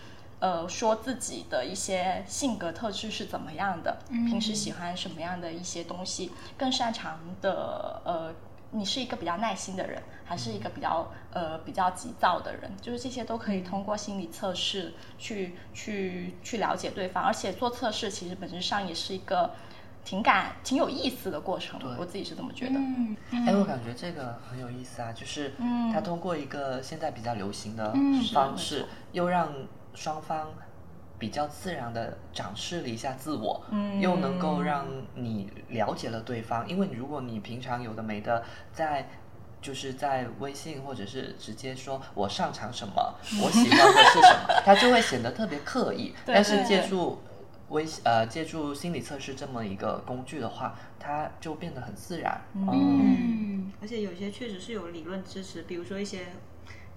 [0.45, 3.97] 呃，说自己的一些性格特质是怎么样的，
[4.29, 8.31] 平时喜欢什么样的一些东西，更擅长的呃，
[8.69, 12.71] 你是一个比较耐心的人，还是一个比较呃比较急躁的人？
[12.79, 19.49] 就是这些都可以通过心理测试去去去了解对方，而且做测试其实本质上也是一个
[20.03, 22.75] 挺感挺有意思的过程，我自己是这么觉得。
[22.75, 23.17] 嗯
[23.47, 25.53] 哎，我感觉这个很有意思啊，就是
[25.91, 27.91] 他通过一个现在比较流行的
[28.31, 29.51] 方式，又让
[29.95, 30.53] 双方
[31.17, 34.85] 比较自然的展示了一下自我，嗯，又能够让
[35.15, 36.67] 你了解了对方。
[36.67, 38.43] 因为如果你平常有的没的
[38.73, 39.07] 在，
[39.61, 46.13] 就是在微信或者是直接说我擅长什么， 我喜欢的是什么，他就会显得特别刻意。
[46.25, 47.19] 但是借助
[47.69, 52.41] 微呃借助心理测试这么一个工具的话，它就变得很自然。
[52.53, 56.27] 嗯，而且有些确实是有理论支持，比如说一些。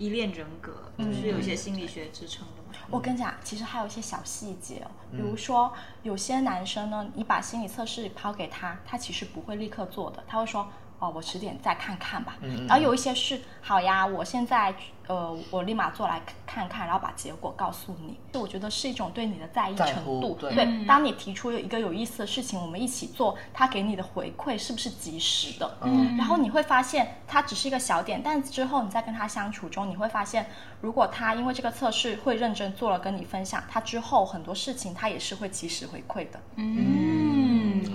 [0.01, 2.68] 依恋人格就是有一些心理学支撑的嘛。
[2.91, 5.73] 我跟你讲，其实还有一些小细节哦，比如说
[6.03, 10.67] 有些男生呢，你把心理测试抛给他，他其实不会立刻做的，他会说。
[10.99, 12.37] 哦，我迟点再看看吧。
[12.43, 14.75] 嗯然后有一些是好呀，我现在
[15.07, 18.19] 呃，我立马做来看看，然后把结果告诉你。
[18.31, 20.37] 就我觉得是一种对你的在意程度。
[20.39, 25.79] 对，对当你提出有一个有意思的事情，我们一起做，他给你的回馈是不是及时的？
[25.83, 26.17] 嗯。
[26.19, 30.47] 然后你会发现，它只是一个小点，但之后你在跟他相处中，你会发现，
[30.83, 36.39] 如果他因为这个测试会认真做了跟你分享，他之后很多事情他也是会及时回馈的。
[36.57, 37.28] 嗯，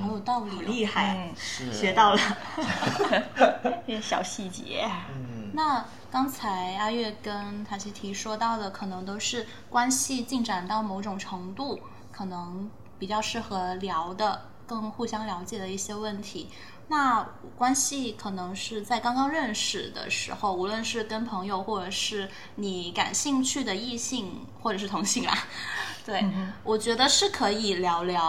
[0.02, 2.20] 好有道理，好厉害，是学到了。
[3.88, 4.90] 一些小细节。
[5.14, 11.80] 嗯，那刚才阿月跟塔西提说到的，可能都是关系进展到某种程度，
[12.12, 16.50] 可能比较适合聊的、更互相了解的一些问题。
[16.94, 17.28] 那
[17.58, 25.36] 关系可能是在刚刚认识的时候，无论是跟朋友，或者是你感兴趣的异性，或者是同性啦，
[26.06, 26.24] 对，
[26.64, 28.22] 我觉得是可以聊聊，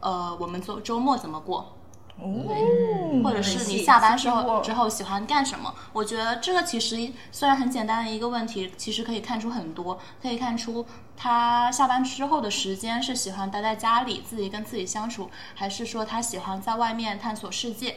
[0.00, 1.76] 呃，我们周周末怎么过。
[2.22, 5.74] 哦，或者是你下班之后之后喜欢干什么？
[5.92, 17.96] 我觉得这个其实虽然很简单的一个问题，其实可以看出很多，可以看出他下班之后的时间是喜欢待在家里自己跟自己相处，还是说他喜欢在外面探索世界？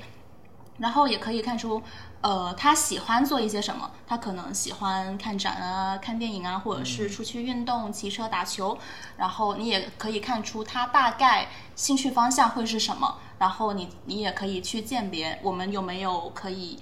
[0.77, 1.81] 然后也可以看出，
[2.19, 3.91] 呃，他喜欢做一些什么。
[4.05, 8.77] 他可能喜欢看展啊、看电影啊，或者是出去运动、骑车、打球。
[9.15, 13.19] 然后你也可以看出他大概兴趣方向会是什么。
[13.39, 16.79] 然后你你也可以去鉴别我们有没有可以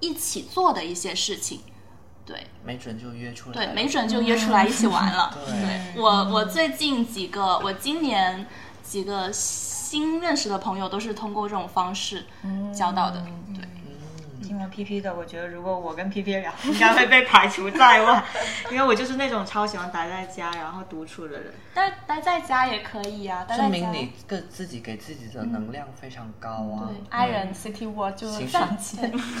[0.00, 1.60] 一起做的一些事情。
[2.24, 3.54] 对，没准就约出来。
[3.66, 5.36] 对，没准就约出来一起玩了。
[5.46, 8.46] 对我我最近几个，我今年
[8.82, 9.30] 几个。
[9.90, 12.24] 新认识的朋友都是通过这种方式
[12.72, 13.68] 交到的，对。
[14.40, 18.24] 听完 P P 的，我觉得如果我跟 P P 聊，应该会被排除在外，
[18.70, 21.52] 因为我就是那种超喜欢待在家然后独处的人。
[21.74, 26.88] 但待在家也可以啊，证明你个自己给自己的能量非常高啊。
[26.88, 28.66] 对，I 人 City World 就 在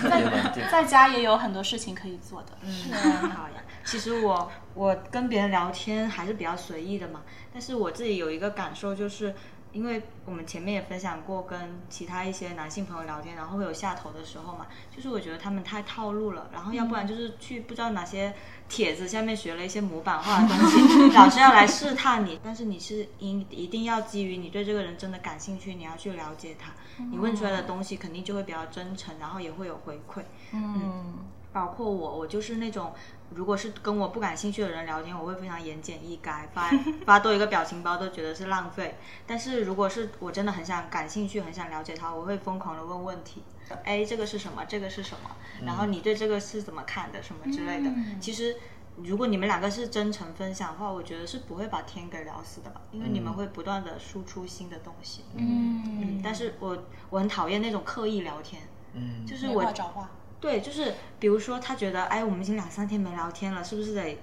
[0.08, 2.48] 在在家也有很多事情可以做的。
[2.62, 3.54] 嗯， 好呀。
[3.84, 7.22] 其实我我跟别人聊天还是比较随意的嘛，
[7.52, 9.34] 但是我自己有一个感受就是。
[9.72, 18.34] 因为我们前面也分享过，跟其他一些男性朋友聊天，然后会有下头的时候嘛，就是我觉得他们太套路了，然后要不然就是去不知道哪些
[18.68, 26.72] 帖子下面学了一些模板化的东西， 老是要来试探你，但是你是一一定要基于你对这个人真的感兴趣，你要去了解他，
[27.10, 31.14] 你问出来的东西肯定就会比较真诚，然后也会有回馈，嗯，
[31.52, 32.92] 包括我，我就是那种。
[33.32, 36.68] 如果是跟我不感兴趣的人聊天，我会非常言简意赅，发
[37.06, 38.98] 发多一个表情包都觉得是浪费。
[39.24, 43.44] 但是如果是我真的很想感兴趣、很想了解他，我会疯狂的问问题。
[43.84, 44.64] 哎，这个是什么？
[44.64, 45.30] 这个是什么？
[45.64, 47.22] 然后你对这个是怎么看的？
[47.22, 47.88] 什么之类的。
[48.20, 48.56] 其实，
[48.96, 55.22] 如果你们两个是真诚分享的话，我觉得是不会把天给聊死的吧，因为你们会不断的输出新的东西。
[55.36, 56.20] 嗯。
[56.20, 56.76] 但是我
[57.10, 58.60] 我很讨厌那种刻意聊天。
[58.94, 59.24] 嗯。
[59.24, 59.64] 就是我。
[59.72, 60.10] 找话。
[60.40, 64.18] 对，就是比如说，他觉得，哎，我们已经两三天没聊天了，是不是得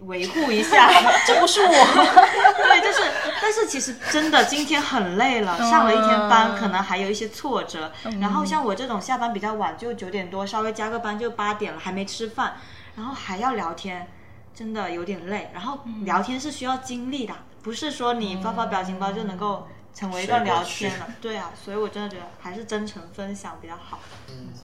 [0.00, 0.90] 维护一下？
[1.26, 3.10] 这不是我， 对，就是，
[3.40, 7.90] 但是其实真的今天很累了，上了一天班，可能还有一些挫折。
[8.20, 12.56] 然后像我这种下班比较晚，就九点多，稍微加个班就八点了，还没吃饭，
[12.96, 14.08] 然后还要聊天，
[14.54, 15.50] 真的有点累。
[15.54, 21.06] 然后聊天是需要精力的，不是说你发发表情包就能够成为一段聊天了。
[21.22, 24.00] 对啊，所以我真的觉得还是真诚分享比较好。
[24.28, 24.63] 嗯。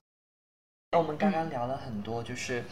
[0.93, 2.65] 那我们刚刚聊了很多，就是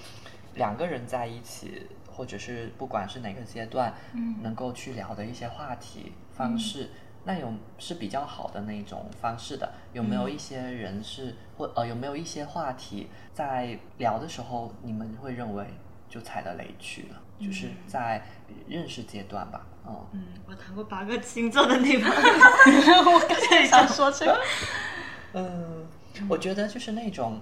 [0.56, 6.90] 两个人在一起，或者是不管是哪个阶段，嗯能够去聊的一些话题方式，
[7.24, 9.72] 那有是比较好的那种方式的。
[9.94, 15.66] 有没有一些人是或呃有没有一些话题在聊的时候，你们会认为
[16.10, 17.22] 就踩了雷区了？
[17.40, 18.22] 就是在
[18.68, 19.66] 认识阶段吧。
[19.86, 24.38] 哦，嗯，我谈过八个星座的女朋友，我刚才想说这个。
[25.32, 25.88] 嗯，
[26.28, 27.40] 我觉得就是那种。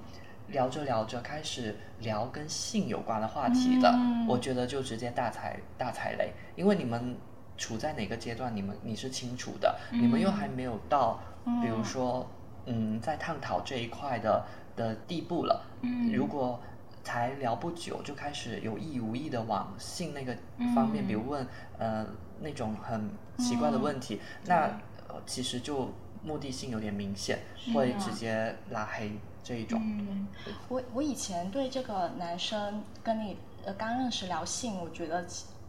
[0.49, 3.93] 聊着聊着开始聊跟性有关的话题的，
[4.27, 7.17] 我觉得就直接大踩大踩雷，因为你们
[7.57, 11.19] 处在哪个阶段，你们你是清楚的，你们又还没有到，
[11.61, 12.29] 比如说，
[12.65, 14.45] 嗯，在探讨这一块的
[14.75, 15.65] 的地步了。
[16.13, 16.59] 如果
[17.03, 20.35] 才聊不久就开始有意无意的往性那个
[20.75, 21.45] 方面，比如问
[21.77, 22.05] 呃
[22.39, 24.79] 那种很奇怪的问题，那
[25.25, 25.91] 其实就
[26.23, 27.39] 目的性有点明显，
[27.73, 29.11] 会直接拉黑。
[29.47, 30.27] 这一种，
[30.67, 35.23] 我我以前对这个男生跟你呃刚认识聊性，我觉得。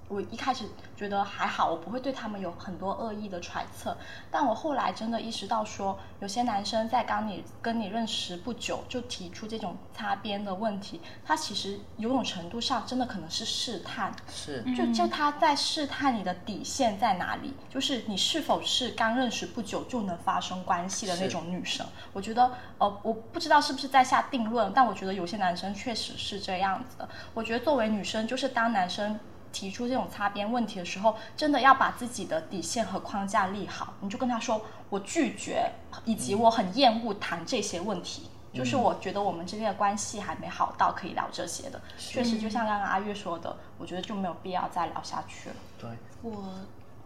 [0.09, 0.65] 我一开始
[0.97, 3.97] 觉得还好，我不会对他们有很多恶意的揣测。
[4.31, 21.87] 但我后来真的意识到，说有些男生在刚你跟你认识不久就提出这种擦边的问题，他其实某种程度上真的可能是试探，是就就他在试探你的底线在哪里，就是你是否是刚认识不久就能发生关系的那种女生。
[22.15, 27.09] 我觉得呃，我不知道是不是在下定论，但我觉得有些男生确实是这样子的。
[27.35, 29.21] 我觉得作为女生，就是当男生。
[29.53, 33.95] 提出这种擦边问题的时候，真的要把自己的底线和框架立好。
[34.01, 35.71] 你就跟他说，我拒绝，
[36.05, 38.31] 以及我很厌恶谈这些问题。
[38.51, 41.81] 就是我觉得我们之间的关系还没好到可以聊这些的。
[41.99, 45.57] 确实，就像刚刚阿月说的，我觉得就没有必要再聊下去了。
[45.79, 45.91] 对，
[46.23, 46.55] 我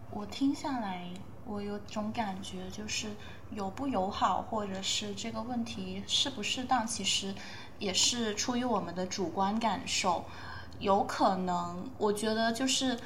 [0.09, 1.05] 我听下来，
[1.45, 3.09] 我有种感觉，就是
[3.51, 7.35] 友不友好，或者是这个问题适不适当，其实
[7.77, 10.23] 也是出于我们的主观感受。
[10.83, 12.97] 有可能，我觉得就是，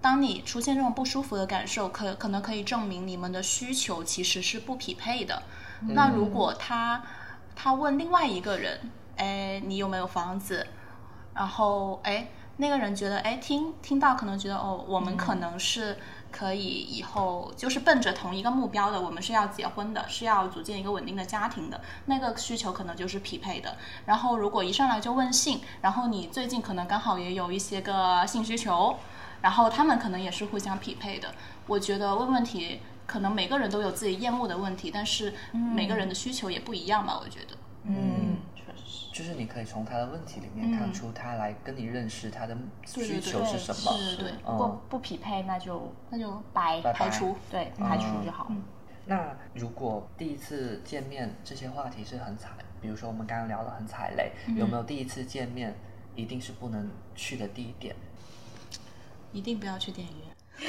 [0.00, 5.42] 当你出现这种不舒服的感受，可可能可以证明你们的需求其实是不匹配的。
[5.80, 7.02] 那如果他
[7.54, 8.80] 他问另外一个人，
[9.16, 10.66] 哎，你有没有房子？
[11.34, 15.96] 然后哎，那个人觉得哎，听听到可能觉得哦，我们可能是
[16.30, 23.76] 可以以后就是奔着同一个目标的，我们是要结婚的，是要组建一个稳定的家庭的，那个需求可能就是匹配的。
[24.06, 28.96] 然后如果一上来就问性，然后你最近可能刚好也有一些个性需求，
[29.40, 31.34] 然后他们可能也是互相匹配的。
[31.66, 37.56] 我觉得问问题，可能每个人都有自己厌恶的问题，但是每个人的需求也不一样吧，我觉得。
[37.84, 38.36] 嗯，
[39.18, 42.56] 就是你可以从他的问题里面看出他来跟你认识他的
[42.86, 43.92] 需对对求是什么。
[43.98, 47.36] 是对，如果不匹配，那就那就白拜拜排除。
[47.50, 48.46] 对排除就好。
[49.06, 52.50] 那如果第一次见面这些话题是很踩，
[52.80, 55.74] 比如说我们刚刚聊的很踩雷，有没有第一次见面
[56.14, 57.96] 一定是不能去的地点？
[59.32, 60.28] 一定不要去电影院。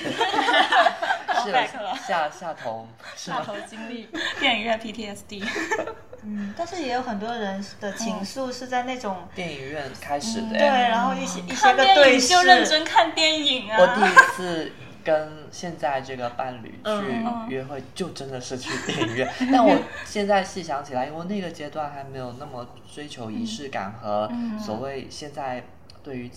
[1.44, 3.44] 是了下下头是吗？
[3.46, 4.10] 头经历，
[4.42, 5.44] 电影院 PTSD。
[6.24, 14.12] 嗯，但是也有很多人的情愫是在那种、电影院开始的对，然后一些一些看个对视，电影就认真看电影啊我第啊！
[14.12, 14.72] 一次
[15.04, 19.32] 跟现在这个伴侣去约会，就真的是去 电影院。
[19.52, 25.64] 但我现在细想起来，因为那个阶段还没有那么追求仪式感和所谓现在
[26.04, 26.30] 对于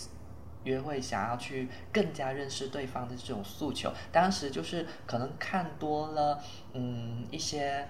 [0.65, 3.93] 约会想要去更加认识对方的这种诉求。
[4.13, 6.39] 当时就是可能看多了，
[6.75, 7.89] 嗯，一些。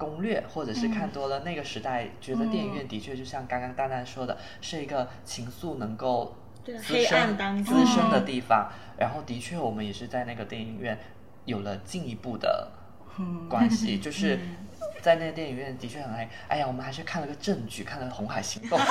[0.00, 6.34] 攻略，或者是看多了那个时代，觉得电影院的确就像刚刚蛋蛋说的，是一个情愫能够
[6.64, 8.70] 滋生滋生的地方。
[8.98, 10.98] 然后的确，我们也是在那个电影院
[11.44, 12.72] 有了进一步的
[13.48, 14.38] 关系，就是
[15.02, 16.28] 在那个电影院的确很爱。
[16.48, 18.78] 哎呀，我们还是看了个正剧，看了《红海行动》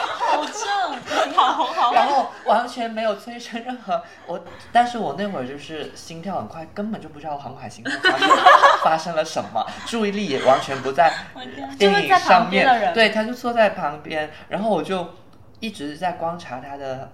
[0.40, 8.28] 好正，好好然后完全没有催生任何我，但是我那会儿就是心跳很快，根本就不知道《航海行动》发生
[8.84, 11.12] 发生了什么，注意力也完全不在
[11.78, 15.14] 电影上面，对，他就坐在旁边，然后我就
[15.60, 17.12] 一直在观察他的。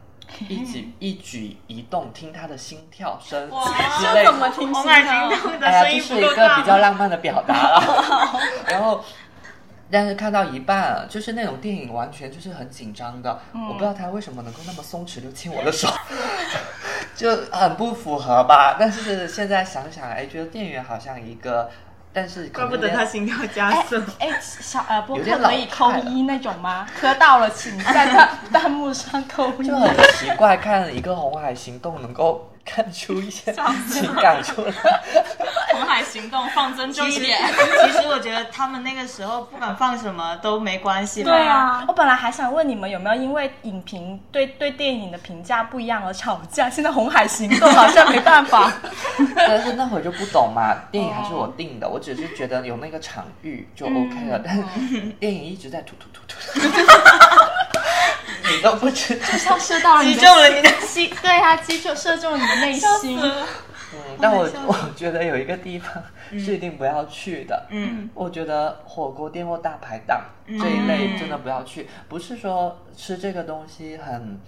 [0.49, 8.41] 一举 一举一动，听他的心跳声之类的，怎么听心跳哎呀，声音这是一个比较浪漫的表达了。
[8.67, 9.05] 然后，
[9.91, 15.89] 但是看到一半，就是那种电影完全就是很紧张的，我不知道他为什么能够那么松弛就牵我的手，
[17.15, 18.77] 就很不符合吧。
[18.79, 21.71] 但是现在想想，哎，觉得电影院好像一个，
[22.13, 23.97] 但是怪不得他心跳加速。
[24.19, 26.87] 哎，小呃播客有点老可以扣一那种吗？
[26.99, 29.67] 磕到了，请在弹弹幕上扣一。
[29.67, 33.55] 就很奇怪，看一个《红海行动》能够看出一些
[33.89, 34.73] 情感出来。
[35.73, 37.39] 红海行动放尊重其实，一点。
[37.85, 41.31] 其实我觉得他们那个时候不管放什么都没关系吧。
[41.31, 48.73] 对啊，我本来还想问你们有没有因为影评对对电影的评价不一样而吵架，现在《红海行动》好像没办法。
[49.37, 54.63] 但是那会儿就不懂嘛，电影还是我定的，我只是觉得有那个场域就 OK 了，但是
[55.21, 56.61] 电影一直在突突突突，
[58.55, 59.25] 你都不知道。
[59.39, 63.21] 像射到了你击中了你的心，对啊，击中射中了你的内心。
[63.21, 74.41] 嗯，但我我觉得有一个地方是一定不要去的，嗯，我觉得火锅店或大排档这一类真的不要去，不是说吃这个东西很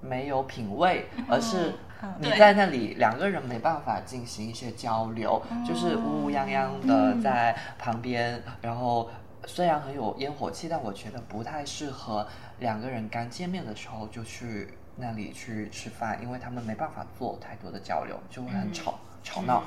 [0.00, 1.74] 没有品味，而是
[2.18, 9.10] 你在那里两个人没办法进行一些交流，就是乌乌泱泱的在旁边，然后
[9.46, 12.26] 虽然很有烟火气，但我觉得不太适合
[12.60, 19.62] 两个人刚见面的时候就去那里去吃饭，因为他们没办法做太多的交流，就会很吵、吵闹。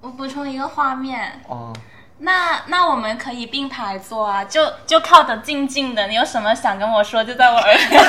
[0.00, 1.74] 我补充一个画面，嗯，
[2.18, 6.06] 那那我们可以并排坐啊，就就靠得近近的。
[6.06, 8.00] 你有什么想跟我说，就在我耳边。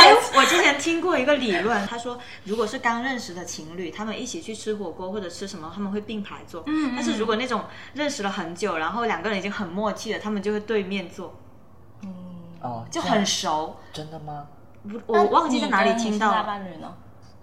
[0.00, 6.62] 哎，我之前听过一个理论，他说如果是刚认识的情侣，他们一起去吃火锅或者吃什么，他们会并排坐。
[6.66, 11.34] 嗯，但是如果那种认识了很久，然后两个人已经很默契了，他们就会对面坐，
[12.02, 12.14] 嗯
[12.60, 13.76] 哦，就很熟。
[13.92, 14.46] 真的吗？
[14.82, 16.44] 不我忘记在哪里听到？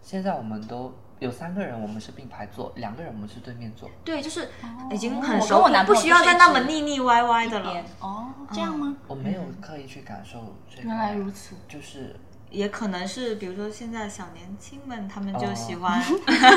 [0.01, 0.93] 现在我们都
[1.26, 3.89] 有三个人，我们是并排坐，两个人我们是对面坐。
[4.03, 4.49] 对，就是
[4.91, 7.84] 已经很我跟熟，我男朋友不需要再那么腻腻歪歪的了。
[7.99, 8.95] 哦，这样吗？
[9.07, 11.55] 我没有刻意去感受这个，原来如此。
[11.67, 12.15] 就是
[12.49, 16.01] 也可能是，比如说现在小年轻们，他们就喜欢。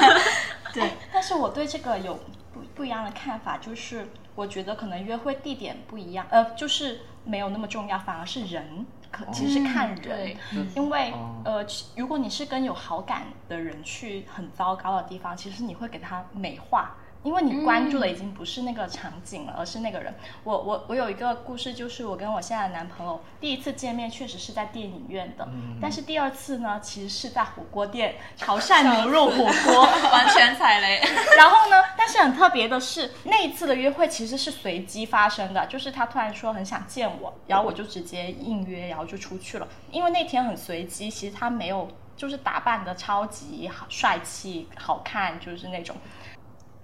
[0.73, 2.15] 对，但是我对这个有
[2.53, 10.37] 不不一样的看法，就是我觉得可能约会地点不一样，呃，就是没有那么重要，反而是人，可其实是看人，对
[10.77, 16.97] 因为、哦呃，如果你是跟有好感的人去很糟糕的地方，其实你会给他美化。
[17.29, 20.15] 因为你关注的已经不是那个场景了，而是那个人。
[20.45, 25.47] 我我我有一个故事，就是我跟我现在的男朋友第一次见面，确实是在电影院的，
[25.79, 31.03] 但是第二次呢，其实是在火锅店潮汕牛肉火锅， 完全踩雷。
[31.37, 39.69] 然后呢，但是很特别的是，那一次的约会其实是随机发生的，就是他突然说很想见我，然后我就直接应约，然后就出去了。
[39.91, 45.95] 因为那天很随机，其实他没有就是打扮的超级好帅气、好看，就是那种。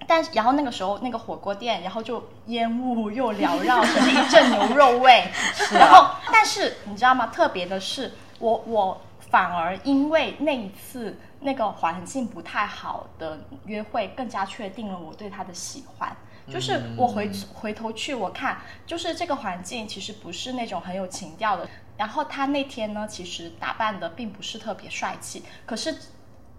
[0.07, 5.25] 但是，然后那个时候那个火锅店，然后就烟雾又缭绕着一阵牛肉味。
[5.73, 7.27] 然后，但是你知道吗？
[7.29, 9.01] 特别的是，我我
[9.31, 16.17] 反而因为那一次那个环境不太好的约会，更加确定了我对他的喜欢。
[16.49, 21.69] 就是我回回头去我看，就是这个环境其实不是那种很有情调的。
[21.97, 25.97] 然后他那天呢，其实打扮的并不是特别帅气，可是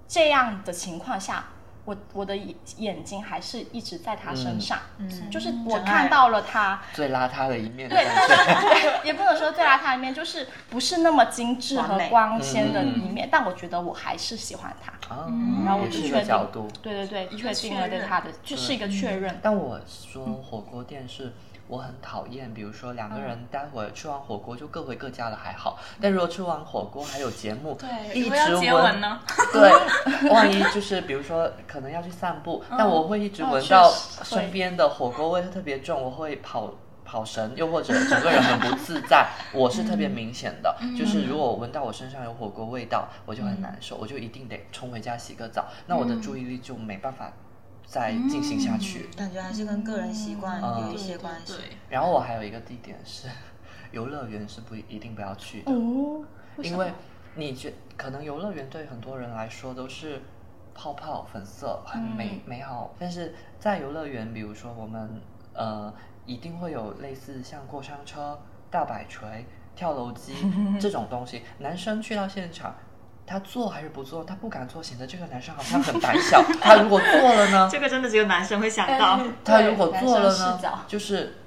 [0.08, 1.46] 这样的情况下。
[1.86, 14.92] 我我的眼眼睛还是一直在他身上，嗯就是我看到了他最邋遢的一面的 对，也不能说最邋遢的一面，就是不是那么精致和光鲜的一面，但我觉得我还是喜欢他。
[15.28, 16.68] 嗯，然后我就是确定角度。
[16.82, 19.40] 对对对，确定了对他的，就是一个确认。
[19.44, 21.32] 但我说火锅店是
[21.68, 29.20] 我很讨厌，比如说两个人待会儿吃完火锅就各回各家了还好，但如果吃完火锅还有节目，对一直接吻呢？
[29.52, 29.72] 对，
[30.30, 33.92] 万一就是比如说可能要去散步，但我会一直哦闻到
[34.24, 36.74] 身边的火锅味特别重，我会跑。
[37.08, 40.76] 跑神，又或者整个人很不自在， 我是特别明显的。
[40.98, 47.32] 就是如果我闻到我身上有火锅味道，我就很难受，我就一定得冲回家洗个澡，那我的注意力就没办法
[47.86, 49.10] 再进行下去。
[49.16, 51.54] 感觉还是跟个人习惯嗯有一些关系。
[51.54, 53.28] 对，然后我还有一个地点是，
[53.92, 56.24] 游乐园是不一定不要去的，哦，
[56.62, 56.92] 因为
[57.36, 60.22] 你觉可能游乐园对很多人来说都是
[60.74, 65.22] 泡泡粉色很美、美好，但是在游乐园，比如说我们
[65.54, 65.94] 呃
[66.26, 68.38] 一定会有类似像过山车、
[68.72, 70.34] 大摆锤、跳楼机
[70.80, 72.76] 这种东西，男生去到现场。
[73.28, 74.24] 他做还是不做？
[74.24, 76.44] 他不敢做，显得这个男生好像很胆小。
[76.62, 77.70] 他如果做了呢？
[77.72, 79.20] 这个真的只有男生会想到。
[79.44, 81.38] 他如果做了呢就是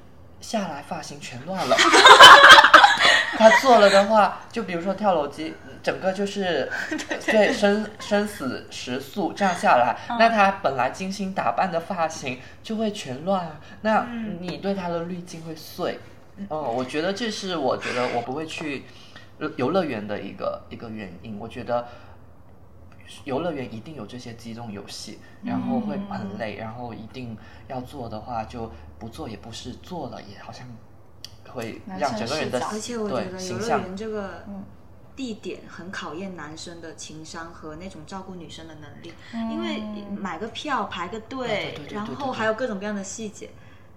[0.40, 1.76] 下来发型全乱了。
[3.38, 6.68] 他做了的话，就比如说跳楼机，整个就是
[7.26, 13.60] 对生生死时速这样下来，那他本来精心打扮的发型就会全乱啊。
[13.82, 14.06] 那
[14.40, 16.00] 你对他的滤镜会碎。
[16.48, 18.84] 哦，我觉得这是我觉得我不会去
[19.56, 21.38] 游乐园的一个一个原因。
[21.38, 21.86] 我觉得
[23.24, 27.36] 游乐园一定有这些机动游戏，然后会很累，然后一定
[27.66, 30.66] 要做的话就不做也不是，做了也好像
[31.48, 34.44] 会让整个人的而且我觉得游乐园这个
[35.16, 39.12] 地点很考验男生的情商和那种照顾女生的能力，
[39.50, 39.82] 因为
[40.16, 43.50] 买个票排个对对队对，对然对对后还有各种各样的细节。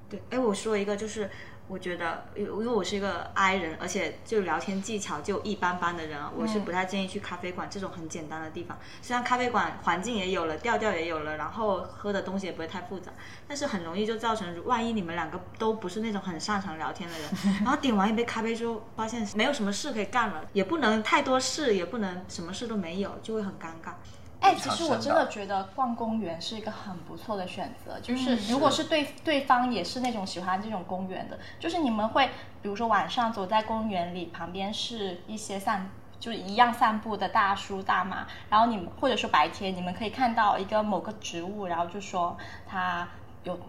[0.09, 1.29] 对，哎，我说一个就是。
[1.71, 8.77] 我觉得，因因为我是一个 I 人，而且就聊天技巧就一般般的人啊，我是不太建议去咖啡馆这种很简单的地方。
[9.01, 13.13] 虽然咖啡馆环境也有了，调调也有了，然后喝的东西也不会太复杂，
[13.47, 17.29] 但是很容易就造成，万一你们两个都不是那种很擅长聊天的人，
[17.63, 23.93] 然后点完一杯咖啡之后，发现没有什么事可以干了，也不能太多事，也不能什么事都没有，就会很尴尬。
[24.41, 27.97] 哎，其实我真的的觉得逛公园是一个很不错的选择。
[28.01, 32.27] 就是如果是对对方也是那种喜欢这种公园的，就是你们会
[32.61, 35.89] 比如说晚上走在公园里，旁边是一些散。
[36.19, 42.37] 就是一样散步的大叔大妈，然后你们或者说白天，你们可以看到一个某个植物，然后就说
[42.67, 43.07] 它
[43.43, 43.59] 有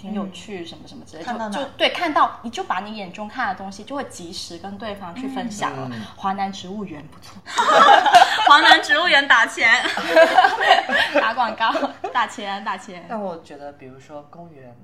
[0.00, 5.88] 挺有趣什么什么之类，看到就就对看到你就把你眼中看的东西，就会及时跟对方去分享了。
[5.92, 7.34] 嗯华南植物园不错
[8.48, 9.82] 华南植物园打钱，
[11.20, 11.72] 打广告，
[12.12, 13.04] 打钱打钱。
[13.08, 14.76] 但我觉得，比如说公园，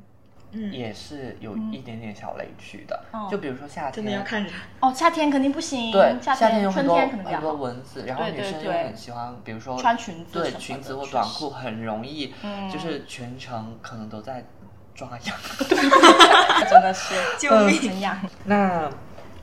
[0.52, 3.04] 嗯也是有一点点小雷区的。
[3.10, 4.52] 哦就比如说夏天，真的要看人。
[4.80, 5.90] 哦，夏天肯定不行。
[5.90, 7.54] 对，夏夏天有很多春天可能比较很多。
[7.54, 14.44] 蚊子，然后女生又很喜欢，比如说穿裙子对裙子或短裤很容易，嗯就是全程可能都在
[14.94, 15.36] 抓痒。
[16.68, 18.18] 真的是救命很痒。
[18.44, 18.90] 那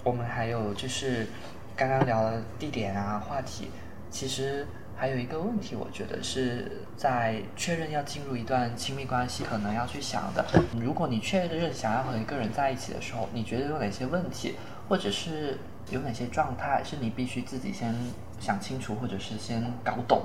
[0.04, 1.28] 我们还有就是
[1.76, 3.72] 刚刚聊的地点啊话题，
[4.12, 4.68] 其实
[5.00, 10.46] 还有一个问题，我觉得是在确认要进入一段亲密关系，可能要去想的。
[10.78, 14.56] 如果你确认想要和一个人在一起的时候，你觉得有哪些问题，
[14.90, 15.58] 或者是
[15.90, 17.96] 有哪些状态是你必须自己先
[18.42, 20.24] 想清楚，或者是先搞懂，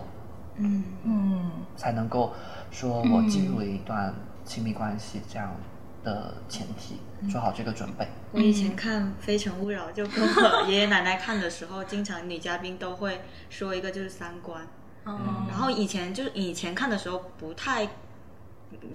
[0.56, 2.32] 嗯，嗯，才能够
[2.72, 4.12] 说我进入了一段
[4.44, 5.54] 亲密关系这样
[6.04, 7.00] 的前提，
[7.30, 8.06] 做好这个准备。
[8.32, 14.66] 我以前看《非诚勿扰》，就跟我爷爷奶奶看的时候，经常女嘉宾都会说一个就是三观。
[15.06, 17.86] 嗯然后以前就是以前看的时候不太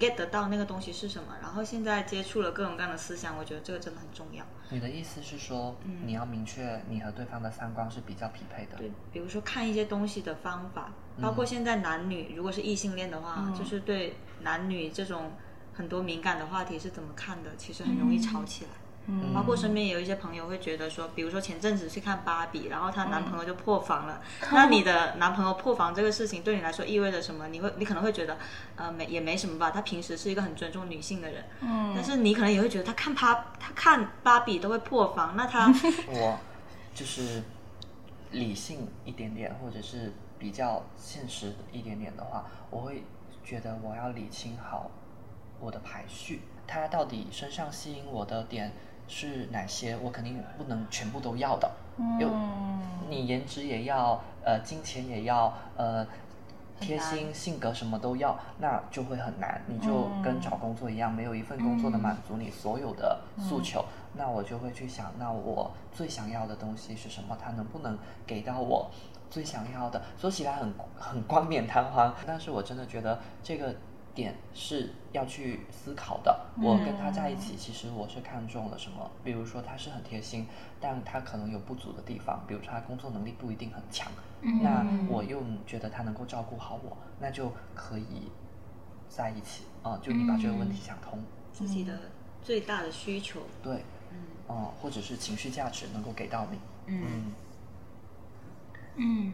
[0.00, 4.44] get 得到那个东西是什么，然后现在接触了各种各样的思想，我觉得这个真的很重要。
[4.70, 8.76] 你的意思是说，你要明确你和对方的三观是比较匹配的。
[8.76, 15.32] 对，比如说看一些东西的方法，包括现在男女如果是异性恋的话，就是对男女这种
[15.80, 18.70] 很多敏感的话题是怎么看的，其实很容易吵起来。
[19.06, 24.20] 嗯，包括身边也有一些朋友会觉得说，比如说前阵子去看芭比，然后她男朋友就破防了，
[24.52, 27.48] 那你的男朋友破防这个事情对你来说意味着什么？
[27.48, 28.36] 你会你可能会觉得，
[28.76, 35.72] 呃，没也没什么吧，他平时是一个很尊重女性的人，嗯，但是你可能也会觉得他看芭他看芭比都会破防，那他
[36.06, 36.38] 我
[36.94, 37.42] 就是
[38.32, 43.02] 理性一点点，或者是比较现实一点点的话，我会
[43.42, 44.90] 觉得我要理清好
[45.60, 48.72] 我的排序，他到底身上吸引我的点
[49.06, 51.70] 是哪些，我肯定不能全部都要的。
[52.18, 52.28] 有
[53.08, 56.06] 你颜值也要，呃，金钱也要，呃。
[56.82, 59.60] 贴心、性格什么都要，那就会很难。
[59.66, 63.84] 你就跟找工作一样，没有一份工作能满足你所有的诉求。
[64.14, 67.36] 那我就会去想，那我最想要的东西是什么？
[67.38, 68.90] 他能不能给到我
[69.28, 70.00] 最想要的？
[70.18, 73.74] 说起来很很冠冕堂皇，但是我真的觉得这个。
[74.14, 76.46] 点是要去思考的。
[76.60, 79.10] 我跟他在一起，其实我是看中了什么？
[79.24, 80.46] 比如说他是很贴心，
[80.80, 84.10] 但他可能有不足的地方，比如说他工作能力不一定很强。
[84.62, 88.30] 那我又觉得他能够照顾好我，那就可以
[89.08, 89.98] 在一起啊。
[90.02, 91.98] 就你把这个问题想通，自己的
[92.42, 97.32] 最大的需求，对，嗯，哦，或者是情绪价值能够给到你，嗯，
[98.96, 99.32] 嗯。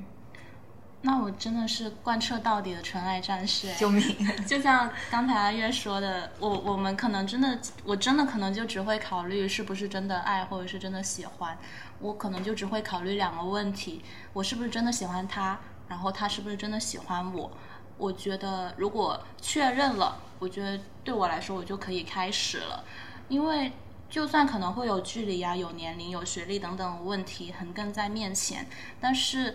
[1.06, 4.02] 那我真的是贯彻到底的纯爱战士，救命！
[4.44, 11.56] 就像刚才阿月说的，我我们可能真的，我真的可能就只会考虑是不是真的爱，或者是真的喜欢。
[12.00, 17.52] 我可能就只会考虑两个问题：我是不是真的喜欢他，然后他是不是真的喜欢我。
[17.96, 22.84] 我觉得如果确认了，我觉得对我来说我就可以开始了。
[23.28, 23.70] 因为
[24.10, 28.66] 就算可能会有距离啊、有年龄、有学历等等问题横亘在面前，
[29.00, 29.54] 但是。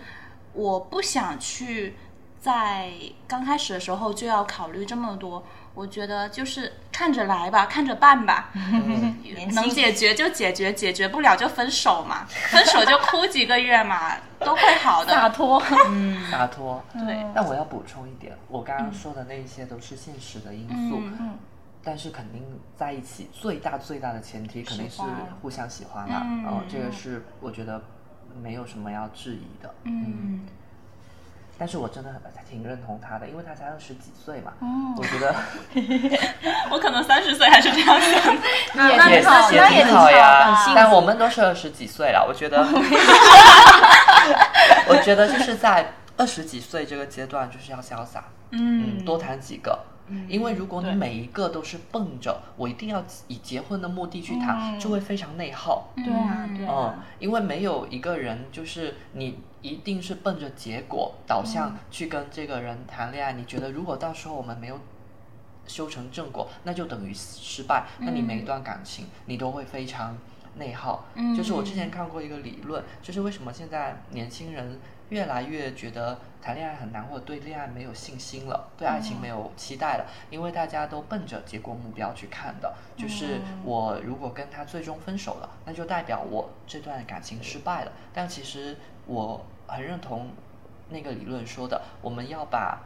[0.53, 1.95] 我不想去
[2.39, 2.91] 在
[3.27, 5.43] 刚开始的时候就要考虑这么多，
[5.73, 8.49] 我觉得就是看着来吧，看着办吧，
[9.53, 15.13] 能解决就解决，解决不了就分手嘛，分手就哭几个月嘛，都会好的。
[15.13, 16.83] 洒脱，嗯，洒脱。
[16.93, 17.23] 对。
[17.33, 21.37] 但我要补充一点，我刚刚说的那些都是现实的因素，嗯，
[21.83, 22.43] 但是肯定
[22.75, 25.01] 在一起最大最大的前提肯定是
[25.41, 27.81] 互相喜欢啦，嗯，这个是我觉得。
[28.41, 30.41] 没有什么要质疑的，嗯，
[31.57, 34.95] 但是我真的挺认同他的，因为他才二十几岁嘛，哦。
[34.97, 35.35] 我觉得
[36.71, 38.35] 我可能三十岁还是这样想，
[38.89, 42.65] 也也好，也挺好呀，但我们都是二十几岁了，我觉得，
[44.87, 49.79] 我觉得就是在二十几岁这个阶段就是要潇洒，嗯，多谈几个。
[50.27, 55.89] 因为如果你每一个都是奔着我一定要以结婚的目的去谈，就会非常内耗。
[55.95, 56.95] 对啊，对啊。
[56.97, 63.33] 嗯，因为没有一个人就是你一定是奔着结果导向去跟这个人谈恋爱。
[63.33, 64.79] 你觉得如果到时候我们没有
[65.67, 67.85] 修成正果，那就等于失败。
[67.99, 70.17] 那你每一段感情你都会非常
[70.57, 71.05] 内耗。
[71.15, 74.79] 嗯，就是我之前看过一个理论，就是为什么现在年轻人。
[75.11, 87.91] 越来越觉得谈恋爱很难，或者对恋爱没有信心了，对爱情没有期待了，因为大家都奔着结果目标去看的，就是我如果跟他最终分手了，那就代表我这段感情失败了。
[88.13, 90.31] 但其实我很认同
[90.89, 92.81] 那个理论说的，我们要把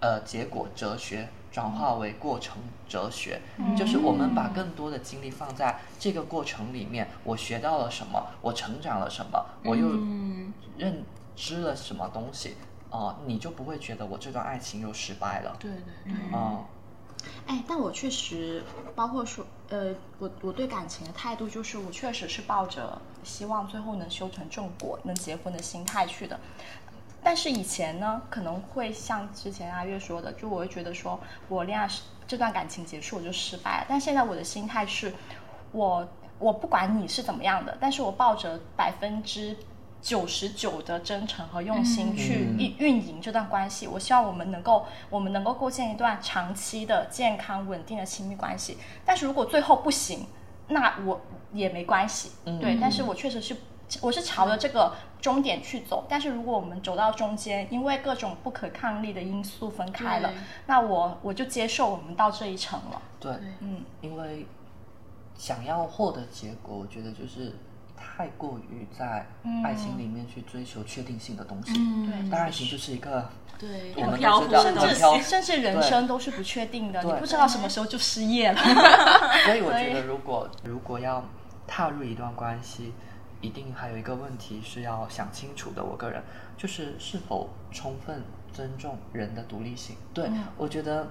[0.00, 2.56] 呃结果哲学转化为过程
[2.88, 3.40] 哲学，
[3.76, 9.88] 就是我们把更多的精力放在这个过程里面，我学到了什么，我成长了什么，我又。
[10.78, 11.04] 认
[11.36, 12.56] 知了什么东西，
[12.90, 15.54] 哦，你就不会觉得我这段爱情又失败了。
[15.60, 16.14] 对对对。
[16.32, 16.64] 哦，
[17.46, 18.64] 哎，但我确实，
[18.96, 26.40] 包括说，呃，我我对感情的态度就是，我确实是抱着希望最后能修成正果、能结婚的心态去的。
[27.22, 31.18] 但是以前呢，可能会像之前阿月说的，就我会觉得说
[31.48, 31.88] 我恋爱
[32.26, 33.86] 这段感情结束我就失败了。
[33.88, 35.12] 但现在我的心态是，
[35.72, 36.08] 我
[36.38, 39.56] 我不管你是怎么样的，但是我抱着百分之。
[40.02, 48.78] 九十九的真诚和用心去运运营这段关系，我希望我们能够，我们能够构建一段长期的、健康、稳定的亲密关系。
[49.04, 50.26] 但是如果最后不行，
[50.66, 51.20] 那我
[51.52, 52.76] 也没关系，对。
[52.80, 53.56] 但是我确实是，
[54.00, 56.06] 我是朝着这个终点去走。
[56.08, 60.32] 但是如果我们走到中间，因为各种不可抗力的因素分开了，
[60.66, 63.02] 那我我就接受我们到这一程了。
[63.20, 64.46] 对，嗯，因为
[65.36, 67.54] 想要获得结果，我觉得就是。
[68.04, 69.24] 太过于在
[69.62, 78.58] 爱情里面去追求确定性的东西，嗯对，但爱情就是一个对，我们甚至甚至人生都是不确定的，你不知道什么时候就失业了。
[79.46, 81.24] 所以我觉得，如果如果要
[81.64, 82.92] 踏入一段关系，
[83.42, 85.84] 一定还有一个问题是要想清楚的。
[85.84, 86.22] 我个人
[86.56, 89.96] 就是是否充分尊重人的独立性。
[90.14, 91.10] 对我觉得，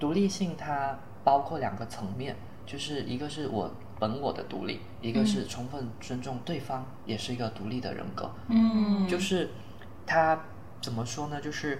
[0.00, 2.34] 独立性它包括两个层面，
[2.66, 3.70] 就是一个是我。
[4.00, 8.30] 本我的独立，一个是充分尊重对方，也是一个独立的人格。
[8.48, 9.50] 嗯，就是
[10.06, 10.40] 他
[10.80, 11.38] 怎么说呢？
[11.38, 11.78] 就是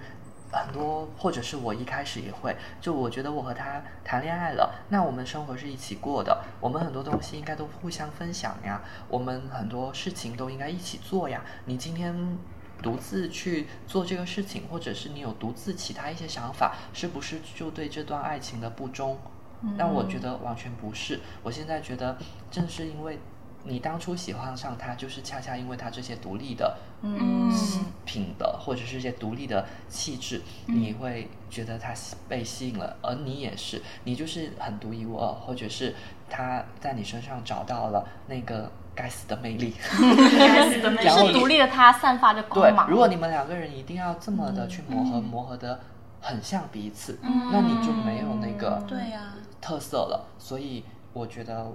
[0.51, 11.41] 很多，或者是我一开始也会，就我觉得我和他谈恋爱了，那我们生活是一起过的，我们很多东西应该都互相分享呀，我们很多事情都应该一起做呀。
[11.65, 12.37] 你今天
[12.81, 19.17] 独自去做这个事情，或者是你有独自其他一些想法，是不是就对这段爱情的不忠？
[19.77, 22.17] 但我觉得完全不是，我现在觉得
[22.49, 23.17] 正是因为。
[23.63, 27.51] 你当初喜欢上他，就是恰恰因为他这些独立的嗯
[28.05, 35.95] 品德，或者是一些独立的气质，你会觉得他吸被吸引了，而你也是，你就是很独一无二，或者是
[36.29, 39.75] 他在你身上找到了那个该死的魅力。
[40.39, 45.79] 该死的魅力是独立的他散发着光芒。，如果你们两个人一定要这么的去磨合，磨合的
[46.19, 50.25] 很像彼此，那你就没有那个对呀特色了。
[50.39, 50.83] 所以
[51.13, 51.71] 我觉得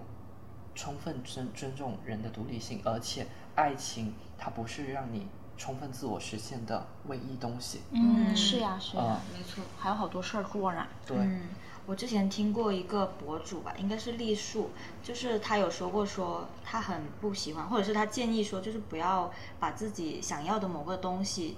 [0.76, 7.80] 充分尊尊重人的独立性，而且爱情它不是让你充分自我实现的唯一东西。
[7.90, 9.64] 嗯，是呀是呀嗯，没错。
[9.78, 10.86] 还有好多事儿做呢。
[11.06, 11.48] 对，嗯，
[11.86, 14.70] 我之前听过一个博主吧，应该是栗树，
[15.02, 21.56] 就是他有说过说他很不喜欢，或者是他建议说，就是不要把自己想要的某个东西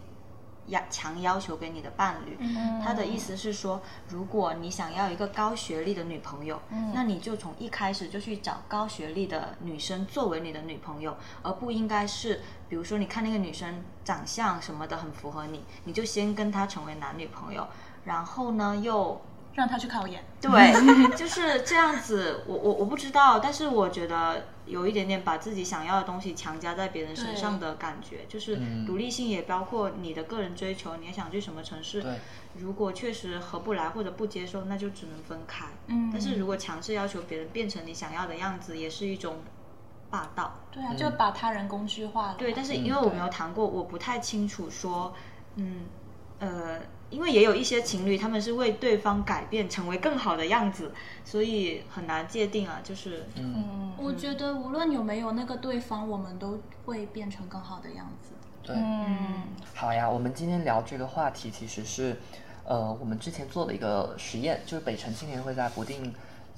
[0.68, 2.38] 要强要求给你的伴侣。
[2.84, 6.60] 他的意思是说，如果你想要一个高学历的女朋友，
[6.94, 17.66] 那你就从一开始就去找高学历的女生作为你的女朋友，而不应该是，比如说你看那个女生长相什么的很符合你，你就先跟她成为男女朋友，
[18.04, 19.20] 然后呢又
[19.54, 20.24] 让他去考研。
[20.40, 20.72] 对，
[21.16, 22.44] 就是这样子。
[22.46, 28.26] 我我我不知道，但是我觉得有一点点把自己想要的东西强加在别人身上的感觉。
[28.28, 32.02] 就是嗯独立性也包括你的个人追求，你也想去什么城市。
[32.02, 32.12] 对，
[32.54, 35.66] 如果确实合不来或者不接受，那就只能分开。
[35.86, 39.38] 嗯但是如果强制要求别人变成你想要的样子，也是一种
[40.10, 40.54] 霸道。
[40.70, 42.34] 对啊，就把他人工具化了。
[42.34, 45.14] 对，但是因为嗯我没有谈过，我不太清楚说，
[45.56, 45.86] 嗯，
[46.38, 46.80] 呃，
[47.10, 50.92] 因为也有一些情侣他们是为对方改变，成为更好的样子，
[51.24, 52.80] 所以很难界定啊。
[52.84, 58.32] 就是，嗯，嗯我觉得无论有没有那个对方，我们都会变成更好的样子。
[58.62, 58.76] 对。
[58.76, 59.44] 嗯
[59.74, 62.16] 好呀，我们今天聊这个话题，其实是，
[62.64, 66.12] 呃，我们之前做的一个实验，就是北辰青年会在不定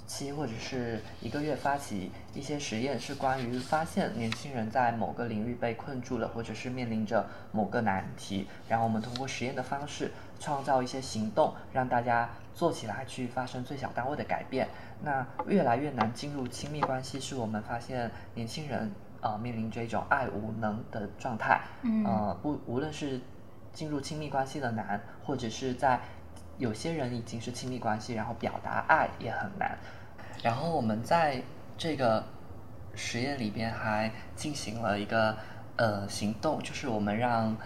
[0.07, 10.11] 期或者是一个月发起一些实验，是关于发现年轻人在某个领域被困住了，或者是面临着某个难题，然后我们通过实验的方式
[10.41, 14.66] 创造一些行动，让大家做起来去发生最小单位的改变。
[15.03, 21.61] 那越来越难进入亲密关系，是我们发现年轻人呃面临着一种爱无能的状态。
[21.82, 23.20] 嗯呃，不，无论是
[23.72, 26.01] 进入亲密关系的难，或者是在
[26.59, 29.78] 有些人已经是亲密关系，然后表达爱也很难。
[30.43, 31.43] 然后我们在
[31.78, 32.24] 这个
[32.95, 35.36] 实验里边还进行了一个
[35.76, 37.57] 呃行动，就是我们让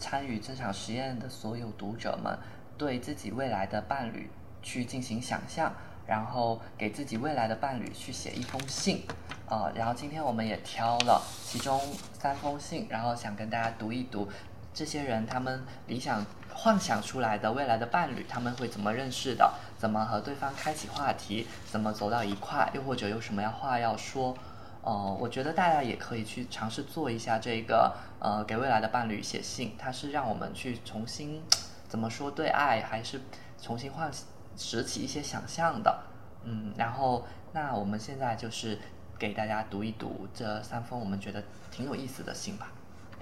[0.00, 2.36] 参与这场实验的所有读者们
[2.78, 4.30] 对自己未来的伴侣
[4.62, 5.72] 去进行想象，
[6.06, 9.04] 然后给自己未来的伴侣去写一封信。
[9.48, 11.78] 呃，然后今天我们也挑了其中
[12.18, 14.28] 三封信，然后想跟大家读一读
[14.72, 16.24] 这些人他们理想
[16.54, 24.34] 幻想出来的未来的伴侣，他们会怎么认识的，怎么和对方开启话题，怎么走到一块，又或者有什么样话要说。
[24.82, 31.42] 呃，我觉得大家也可以去尝试做一下这个，呃，给未来的伴侣写信，它是让我们去重新
[31.88, 33.20] 怎么说对爱，还是
[33.60, 34.10] 重新唤
[34.56, 36.04] 拾起一些想象的。
[36.44, 38.78] 嗯，然后那我们现在就是
[39.18, 42.72] 给大家读一读这三封我们觉得挺有意思的信吧。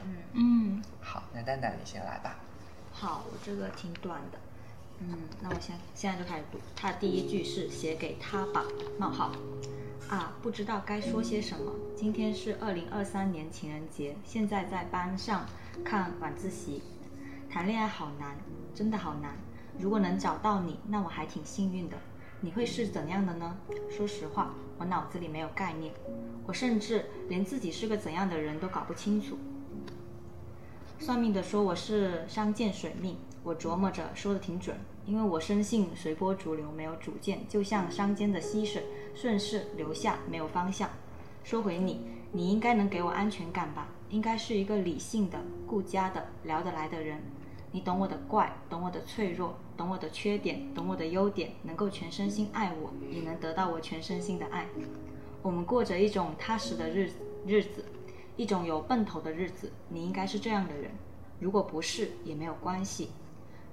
[0.04, 2.36] 嗯嗯，好，那蛋蛋你先来吧。
[2.92, 4.38] 好，我这个挺短的。
[5.00, 6.58] 嗯，那我现现在就开始读。
[6.76, 8.62] 他的第一句是写给他吧，
[8.98, 9.32] 冒号。
[10.08, 11.72] 啊，不知道该说些什么。
[11.94, 15.44] 今天是二零二三年情人节，现在在班上
[15.84, 16.82] 看晚自习。
[17.50, 18.36] 谈恋爱好难，
[18.74, 19.36] 真的好难。
[19.78, 21.96] 如果能找到你，那我还挺幸运的。
[22.40, 23.58] 你会是怎样的呢？
[23.90, 25.92] 说实话，我脑子里没有概念，
[26.46, 29.36] 我甚至连自己是个怎样的人都搞不清楚。
[31.00, 34.76] 算命的说我是山见水命，我琢磨着说的挺准，
[35.08, 40.90] 因为我深信随波逐流，没有主见，就像山间的溪水，顺势流下，没有方向。
[41.42, 43.88] 说回你，你应该能给我安全感吧？
[44.10, 47.22] 应该是一个理性的、顾家的、聊得来的人。
[47.72, 54.66] 你懂我的怪，懂我的脆弱，懂我的缺点，懂我的优点，能够全身心爱我，也能得到我全身心的爱。
[55.40, 57.10] 我们过着一种踏实的日
[57.46, 57.82] 日子，
[58.36, 59.72] 一种有奔头的日子。
[59.88, 60.90] 你应该是这样的人，
[61.40, 63.08] 如果不是也没有关系。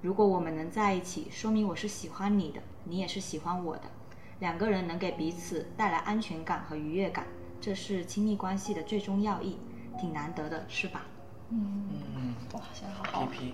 [0.06, 3.82] 如果我们能在一起，说明我是喜欢你的，你也是喜欢我的。
[4.38, 7.26] 两个人能给彼此带来安全感和愉悦感，
[7.60, 9.58] 这是亲密关系的最终要义，
[10.00, 11.08] 挺难得的，是吧？
[11.50, 13.40] 嗯，嗯哇，现在好好，P。
[13.40, 13.54] P，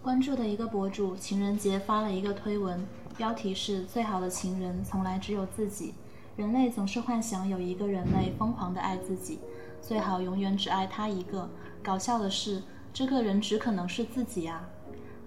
[0.00, 2.82] 关注的一个博主情人节发了一个推文，
[3.18, 5.92] 标题是“最好的情人从来只有自己”。
[6.34, 9.40] 人类总是幻想有一个人类疯狂的爱自己，
[9.82, 11.50] 最好永远只爱他一个。
[11.82, 14.66] 搞笑的是，这个人只可能是自己啊。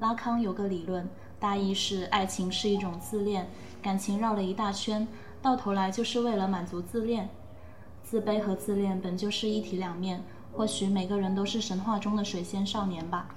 [0.01, 1.07] 拉康有个理论，
[1.39, 3.47] 大意是爱情是一种自恋，
[3.83, 5.07] 感情绕了一大圈，
[5.43, 7.29] 到头来就是为了满足自恋。
[8.03, 13.27] 自卑和自恋本就是一体两面，或许每个人都是神话中的水仙少年吧。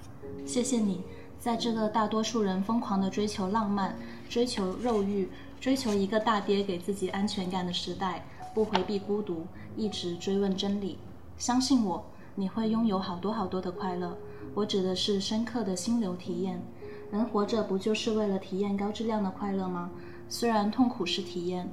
[0.47, 1.03] 谢谢你，
[1.39, 3.95] 在这个大多数人疯狂地追求浪漫、
[4.31, 5.29] 追求肉欲、
[5.61, 8.25] 追求一个大爹给自己安全感的时代，
[8.55, 9.47] 不回避孤独，
[9.77, 10.97] 一直追问真理。
[11.37, 14.17] 相信我，你会拥有好多好多的快乐。
[14.55, 16.63] 我指的是深刻的心流体验。
[17.11, 19.91] 人活着不就是为了体验高质量的快乐吗？
[20.29, 21.71] 虽然痛苦是体验，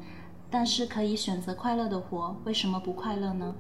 [0.50, 3.56] 但是可以选择快乐的活，为什么不快乐呢？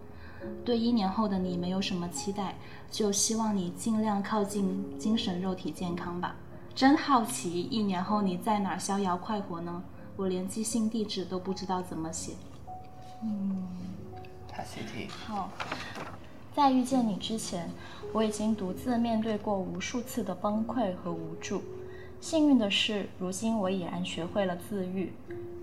[0.66, 2.56] 对一年后的你没有什么期待，
[2.90, 6.36] 就希望你尽量靠近精神肉体健康吧。
[6.74, 9.84] 真好奇，一年后你在哪儿逍遥快活呢？
[10.18, 12.34] 我连寄信地址都不知道怎么写。
[14.48, 15.50] 塔西提，好，
[16.54, 17.70] 在遇见你之前，
[18.14, 21.62] 我已经独自面对过无数次的崩溃和无助。
[22.20, 25.14] 幸运的是，如今我已然学会了自愈。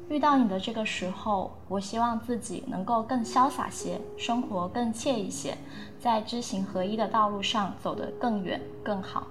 [0.09, 5.59] 遇到你的这个时候，我希望自己能够更潇洒些，生活更惬意些，
[6.01, 9.27] 在知行合一的道路上走得更远更好。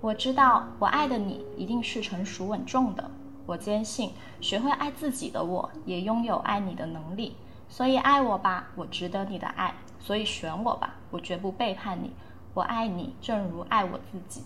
[0.00, 3.10] 我知道，我爱的你一定是成熟稳重的。
[3.44, 7.34] 我坚信，学会爱自己的我，也拥有爱你的能力。
[7.68, 9.74] 所以爱我吧，我值得你的爱。
[9.98, 12.12] 所以选我吧，我绝不背叛你。
[12.54, 14.42] 我爱你，正如爱我自己。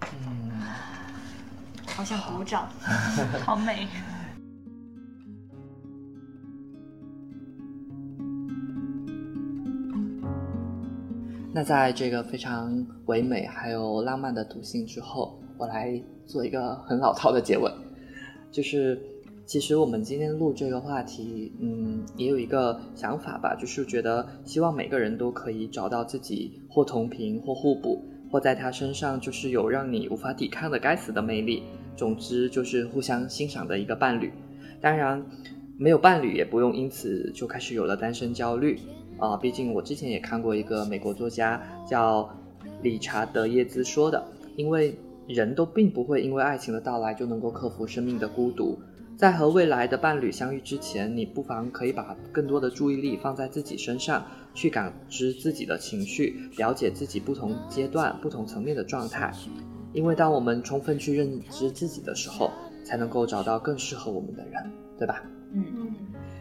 [0.00, 0.50] 嗯
[1.96, 2.68] 好想鼓掌。
[3.44, 3.86] 好美。
[11.52, 17.70] 那在这个非常唯美还有浪漫的读信之后，我来做一个很老套的结尾，
[18.50, 18.98] 就是
[19.44, 31.62] 其实我们今天录这个话题，嗯，也有一个想法吧，就是觉得希望每个人都可以找到自己或同频或互补，或在他身上就是有让你无法抵抗的该死的魅力，
[31.96, 34.32] 总之就是互相欣赏的一个伴侣。
[34.80, 35.24] 当然，
[35.76, 38.78] 没有伴侣也不用因此就开始有了单身焦虑。
[39.18, 42.28] 啊，毕竟我之前也看过一个美国作家叫
[42.82, 44.24] 理查德耶兹说的，
[44.56, 44.96] 因为
[45.28, 48.76] 人都并不会因为爱情的到来就能够克服生命的孤独，
[49.22, 59.32] 在和未来的伴侣相遇之前，你不妨可以把更多的注意力放在自己身上，去感知自己的情绪，了解自己不同阶段、不同层面的状态，
[59.92, 62.50] 因为当我们充分去认知自己的时候，
[62.84, 65.22] 才能够找到更适合我们的人，对吧？
[65.52, 65.94] 嗯嗯，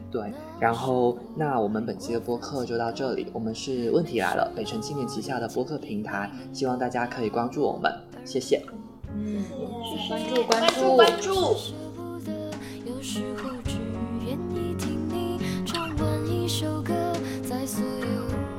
[0.10, 3.28] 对，然后那我们本期的播客就到这里。
[3.32, 7.94] 我们是问题来了，北辰青年旗下的播客平台，希望大家可以关注我们，
[8.26, 8.60] 谢谢。
[9.14, 9.44] 嗯，
[10.10, 11.81] 关注关关注注关注。
[13.02, 13.80] 有时候只
[14.24, 16.94] 愿意听你唱完一首歌，
[17.42, 18.51] 在所有